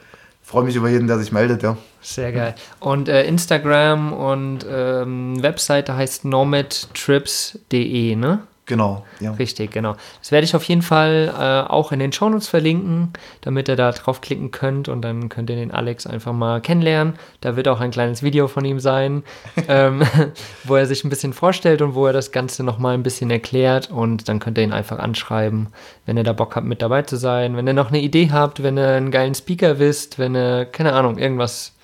freue 0.48 0.64
mich 0.64 0.76
über 0.76 0.88
jeden, 0.88 1.06
der 1.06 1.18
sich 1.18 1.30
meldet, 1.30 1.62
ja. 1.62 1.76
Sehr 2.00 2.32
geil. 2.32 2.54
Und 2.80 3.10
äh, 3.10 3.26
Instagram 3.26 4.14
und 4.14 4.64
ähm, 4.66 5.42
Webseite 5.42 5.94
heißt 5.94 6.24
nomadtrips.de, 6.24 8.16
ne? 8.16 8.44
Genau, 8.68 9.02
ja. 9.18 9.32
Richtig, 9.32 9.70
genau. 9.70 9.96
Das 10.20 10.30
werde 10.30 10.44
ich 10.44 10.54
auf 10.54 10.62
jeden 10.64 10.82
Fall 10.82 11.34
äh, 11.34 11.70
auch 11.70 11.90
in 11.90 12.00
den 12.00 12.12
Shownotes 12.12 12.48
verlinken, 12.48 13.14
damit 13.40 13.66
ihr 13.66 13.76
da 13.76 13.90
draufklicken 13.92 14.50
könnt 14.50 14.90
und 14.90 15.00
dann 15.00 15.30
könnt 15.30 15.48
ihr 15.48 15.56
den 15.56 15.70
Alex 15.70 16.06
einfach 16.06 16.34
mal 16.34 16.60
kennenlernen. 16.60 17.14
Da 17.40 17.56
wird 17.56 17.66
auch 17.66 17.80
ein 17.80 17.90
kleines 17.90 18.22
Video 18.22 18.46
von 18.46 18.66
ihm 18.66 18.78
sein, 18.78 19.22
ähm, 19.68 20.02
wo 20.64 20.76
er 20.76 20.84
sich 20.84 21.02
ein 21.02 21.08
bisschen 21.08 21.32
vorstellt 21.32 21.80
und 21.80 21.94
wo 21.94 22.06
er 22.06 22.12
das 22.12 22.30
Ganze 22.30 22.62
nochmal 22.62 22.92
ein 22.92 23.02
bisschen 23.02 23.30
erklärt 23.30 23.90
und 23.90 24.28
dann 24.28 24.38
könnt 24.38 24.58
ihr 24.58 24.64
ihn 24.64 24.74
einfach 24.74 24.98
anschreiben, 24.98 25.68
wenn 26.04 26.18
ihr 26.18 26.24
da 26.24 26.34
Bock 26.34 26.54
habt, 26.54 26.66
mit 26.66 26.82
dabei 26.82 27.00
zu 27.02 27.16
sein. 27.16 27.56
Wenn 27.56 27.66
ihr 27.66 27.72
noch 27.72 27.88
eine 27.88 28.00
Idee 28.02 28.28
habt, 28.30 28.62
wenn 28.62 28.76
ihr 28.76 28.88
einen 28.88 29.10
geilen 29.10 29.34
Speaker 29.34 29.78
wisst, 29.78 30.18
wenn 30.18 30.36
ihr, 30.36 30.66
keine 30.66 30.92
Ahnung, 30.92 31.16
irgendwas, 31.16 31.74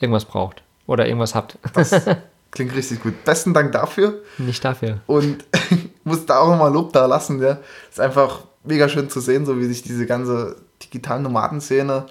irgendwas 0.00 0.24
braucht 0.24 0.64
oder 0.88 1.06
irgendwas 1.06 1.36
habt. 1.36 1.56
Das 1.72 2.04
klingt 2.52 2.74
richtig 2.76 3.02
gut. 3.02 3.24
Besten 3.24 3.52
Dank 3.52 3.72
dafür. 3.72 4.22
Nicht 4.38 4.64
dafür. 4.64 5.00
Und 5.06 5.44
muss 6.04 6.24
da 6.26 6.38
auch 6.38 6.48
nochmal 6.48 6.72
Lob 6.72 6.92
da 6.92 7.06
lassen. 7.06 7.42
Ja. 7.42 7.58
Ist 7.90 7.98
einfach 8.00 8.44
mega 8.64 8.88
schön 8.88 9.10
zu 9.10 9.20
sehen, 9.20 9.44
so 9.44 9.58
wie 9.58 9.64
sich 9.64 9.82
diese 9.82 10.06
ganze 10.06 10.56
digitalen 10.82 11.22
Nomadenszene 11.24 12.06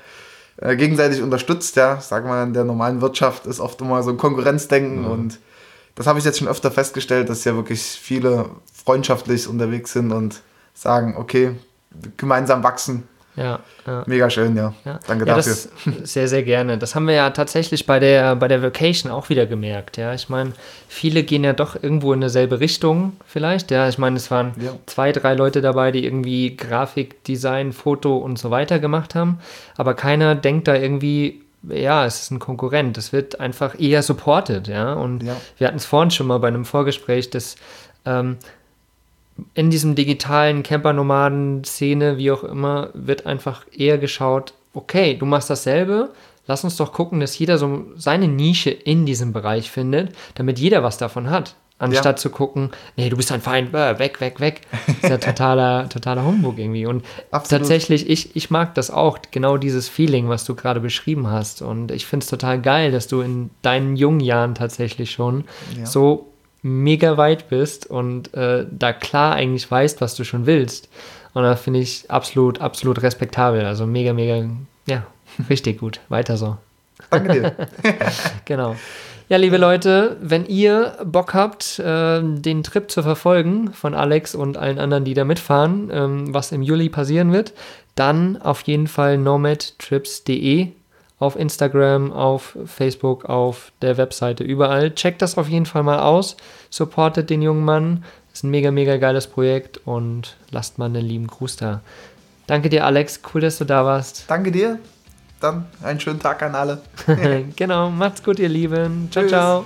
äh, 0.57 0.75
gegenseitig 0.75 1.21
unterstützt. 1.21 1.75
Ja, 1.77 2.01
sag 2.01 2.25
mal, 2.25 2.43
in 2.43 2.53
der 2.53 2.65
normalen 2.65 2.99
Wirtschaft 3.01 3.45
ist 3.45 3.59
oft 3.61 3.79
immer 3.81 4.03
so 4.03 4.09
ein 4.11 4.17
Konkurrenzdenken 4.17 5.01
Mhm. 5.05 5.11
und 5.11 5.39
das 5.95 6.07
habe 6.07 6.19
ich 6.19 6.25
jetzt 6.25 6.39
schon 6.39 6.47
öfter 6.47 6.71
festgestellt, 6.71 7.29
dass 7.29 7.43
ja 7.43 7.55
wirklich 7.55 7.81
viele 7.81 8.49
freundschaftlich 8.85 9.47
unterwegs 9.47 9.91
sind 9.93 10.11
und 10.11 10.41
sagen, 10.73 11.15
okay, 11.17 11.51
gemeinsam 12.17 12.63
wachsen. 12.63 13.03
Ja, 13.41 13.59
ja. 13.87 14.03
Mega 14.05 14.29
schön, 14.29 14.55
ja. 14.55 14.73
Ja. 14.85 14.99
Danke 15.07 15.25
ja, 15.25 15.35
dafür. 15.35 15.55
Sehr, 16.03 16.27
sehr 16.27 16.43
gerne. 16.43 16.77
Das 16.77 16.95
haben 16.95 17.07
wir 17.07 17.15
ja 17.15 17.29
tatsächlich 17.31 17.85
bei 17.85 17.99
der, 17.99 18.35
bei 18.35 18.47
der 18.47 18.61
Vacation 18.61 19.11
auch 19.11 19.29
wieder 19.29 19.45
gemerkt. 19.45 19.97
Ja, 19.97 20.13
ich 20.13 20.29
meine, 20.29 20.53
viele 20.87 21.23
gehen 21.23 21.43
ja 21.43 21.53
doch 21.53 21.81
irgendwo 21.81 22.13
in 22.13 22.21
dieselbe 22.21 22.59
Richtung 22.59 23.13
vielleicht. 23.25 23.71
Ja, 23.71 23.87
ich 23.89 23.97
meine, 23.97 24.17
es 24.17 24.29
waren 24.31 24.53
Ja. 24.59 24.71
zwei, 24.85 25.11
drei 25.11 25.33
Leute 25.33 25.61
dabei, 25.61 25.91
die 25.91 26.05
irgendwie 26.05 26.55
Grafik, 26.55 27.23
Design, 27.23 27.71
Foto 27.73 28.17
und 28.17 28.37
so 28.37 28.51
weiter 28.51 28.79
gemacht 28.79 29.15
haben. 29.15 29.39
Aber 29.77 29.93
keiner 29.93 30.35
denkt 30.35 30.67
da 30.67 30.75
irgendwie, 30.75 31.41
ja, 31.67 32.05
es 32.05 32.23
ist 32.23 32.31
ein 32.31 32.39
Konkurrent. 32.39 32.97
Es 32.97 33.13
wird 33.13 33.39
einfach 33.39 33.79
eher 33.79 34.01
supported. 34.03 34.67
Ja, 34.67 34.93
und 34.93 35.23
Ja. 35.23 35.35
wir 35.57 35.67
hatten 35.67 35.77
es 35.77 35.85
vorhin 35.85 36.11
schon 36.11 36.27
mal 36.27 36.39
bei 36.39 36.47
einem 36.49 36.65
Vorgespräch, 36.65 37.29
dass 37.29 37.55
ähm, 38.05 38.37
in 39.53 39.69
diesem 39.69 39.95
digitalen 39.95 40.63
Camper-Nomaden-Szene, 40.63 42.17
wie 42.17 42.31
auch 42.31 42.43
immer, 42.43 42.89
wird 42.93 43.25
einfach 43.25 43.65
eher 43.75 43.97
geschaut, 43.97 44.53
okay, 44.73 45.15
du 45.15 45.25
machst 45.25 45.49
dasselbe, 45.49 46.09
lass 46.47 46.63
uns 46.63 46.77
doch 46.77 46.93
gucken, 46.93 47.19
dass 47.19 47.37
jeder 47.37 47.57
so 47.57 47.85
seine 47.95 48.27
Nische 48.27 48.69
in 48.71 49.05
diesem 49.05 49.33
Bereich 49.33 49.69
findet, 49.71 50.13
damit 50.35 50.59
jeder 50.59 50.83
was 50.83 50.97
davon 50.97 51.29
hat. 51.29 51.55
Anstatt 51.79 52.19
zu 52.19 52.29
gucken, 52.29 52.69
nee, 52.95 53.09
du 53.09 53.17
bist 53.17 53.31
ein 53.31 53.41
Feind, 53.41 53.73
weg, 53.73 54.21
weg, 54.21 54.39
weg. 54.39 54.61
Das 54.85 54.97
ist 54.97 55.09
ja 55.09 55.17
totaler, 55.17 55.89
totaler 55.89 56.23
Humbug 56.23 56.59
irgendwie. 56.59 56.85
Und 56.85 57.03
Absolut. 57.31 57.61
tatsächlich, 57.61 58.07
ich, 58.07 58.35
ich 58.35 58.51
mag 58.51 58.75
das 58.75 58.91
auch, 58.91 59.17
genau 59.31 59.57
dieses 59.57 59.89
Feeling, 59.89 60.29
was 60.29 60.45
du 60.45 60.53
gerade 60.53 60.79
beschrieben 60.79 61.25
hast. 61.25 61.63
Und 61.63 61.89
ich 61.89 62.05
finde 62.05 62.23
es 62.23 62.29
total 62.29 62.61
geil, 62.61 62.91
dass 62.91 63.07
du 63.07 63.21
in 63.21 63.49
deinen 63.63 63.95
jungen 63.95 64.19
Jahren 64.19 64.53
tatsächlich 64.53 65.09
schon 65.09 65.45
Ja. 65.75 65.87
so 65.87 66.30
mega 66.61 67.17
weit 67.17 67.49
bist 67.49 67.87
und 67.87 68.33
äh, 68.33 68.65
da 68.69 68.93
klar 68.93 69.33
eigentlich 69.35 69.69
weißt, 69.69 70.01
was 70.01 70.15
du 70.15 70.23
schon 70.23 70.45
willst. 70.45 70.89
Und 71.33 71.43
das 71.43 71.61
finde 71.61 71.79
ich 71.79 72.09
absolut, 72.09 72.61
absolut 72.61 73.01
respektabel. 73.01 73.65
Also 73.65 73.85
mega, 73.85 74.13
mega, 74.13 74.47
ja, 74.85 75.05
richtig 75.49 75.79
gut. 75.79 75.99
Weiter 76.09 76.37
so. 76.37 76.57
Danke 77.09 77.33
dir. 77.33 77.55
Genau. 78.45 78.75
Ja, 79.29 79.37
liebe 79.37 79.55
Leute, 79.55 80.17
wenn 80.21 80.45
ihr 80.45 80.97
Bock 81.05 81.33
habt, 81.33 81.79
äh, 81.79 82.21
den 82.21 82.63
Trip 82.63 82.91
zu 82.91 83.01
verfolgen 83.01 83.71
von 83.71 83.93
Alex 83.93 84.35
und 84.35 84.57
allen 84.57 84.77
anderen, 84.77 85.05
die 85.05 85.13
da 85.13 85.23
mitfahren, 85.23 85.89
ähm, 85.89 86.33
was 86.33 86.51
im 86.51 86.61
Juli 86.61 86.89
passieren 86.89 87.31
wird, 87.31 87.53
dann 87.95 88.41
auf 88.41 88.61
jeden 88.63 88.87
Fall 88.87 89.17
nomadtrips.de 89.17 90.67
auf 91.21 91.35
Instagram, 91.35 92.11
auf 92.11 92.57
Facebook, 92.65 93.25
auf 93.25 93.71
der 93.81 93.97
Webseite, 93.97 94.43
überall. 94.43 94.93
Checkt 94.95 95.21
das 95.21 95.37
auf 95.37 95.47
jeden 95.47 95.67
Fall 95.67 95.83
mal 95.83 95.99
aus. 95.99 96.35
Supportet 96.71 97.29
den 97.29 97.41
jungen 97.43 97.63
Mann. 97.63 98.03
Ist 98.33 98.43
ein 98.43 98.49
mega, 98.49 98.71
mega 98.71 98.97
geiles 98.97 99.27
Projekt 99.27 99.81
und 99.85 100.37
lasst 100.49 100.79
mal 100.79 100.85
einen 100.85 101.05
lieben 101.05 101.27
Gruß 101.27 101.57
da. 101.57 101.81
Danke 102.47 102.69
dir, 102.69 102.85
Alex. 102.85 103.21
Cool, 103.33 103.41
dass 103.41 103.59
du 103.59 103.65
da 103.65 103.85
warst. 103.85 104.25
Danke 104.27 104.51
dir. 104.51 104.79
Dann 105.39 105.65
einen 105.83 105.99
schönen 105.99 106.19
Tag 106.19 106.41
an 106.41 106.55
alle. 106.55 106.81
genau, 107.55 107.91
macht's 107.91 108.23
gut, 108.23 108.39
ihr 108.39 108.49
Lieben. 108.49 109.09
Ciao, 109.11 109.23
Tschüss. 109.23 109.31
ciao. 109.31 109.65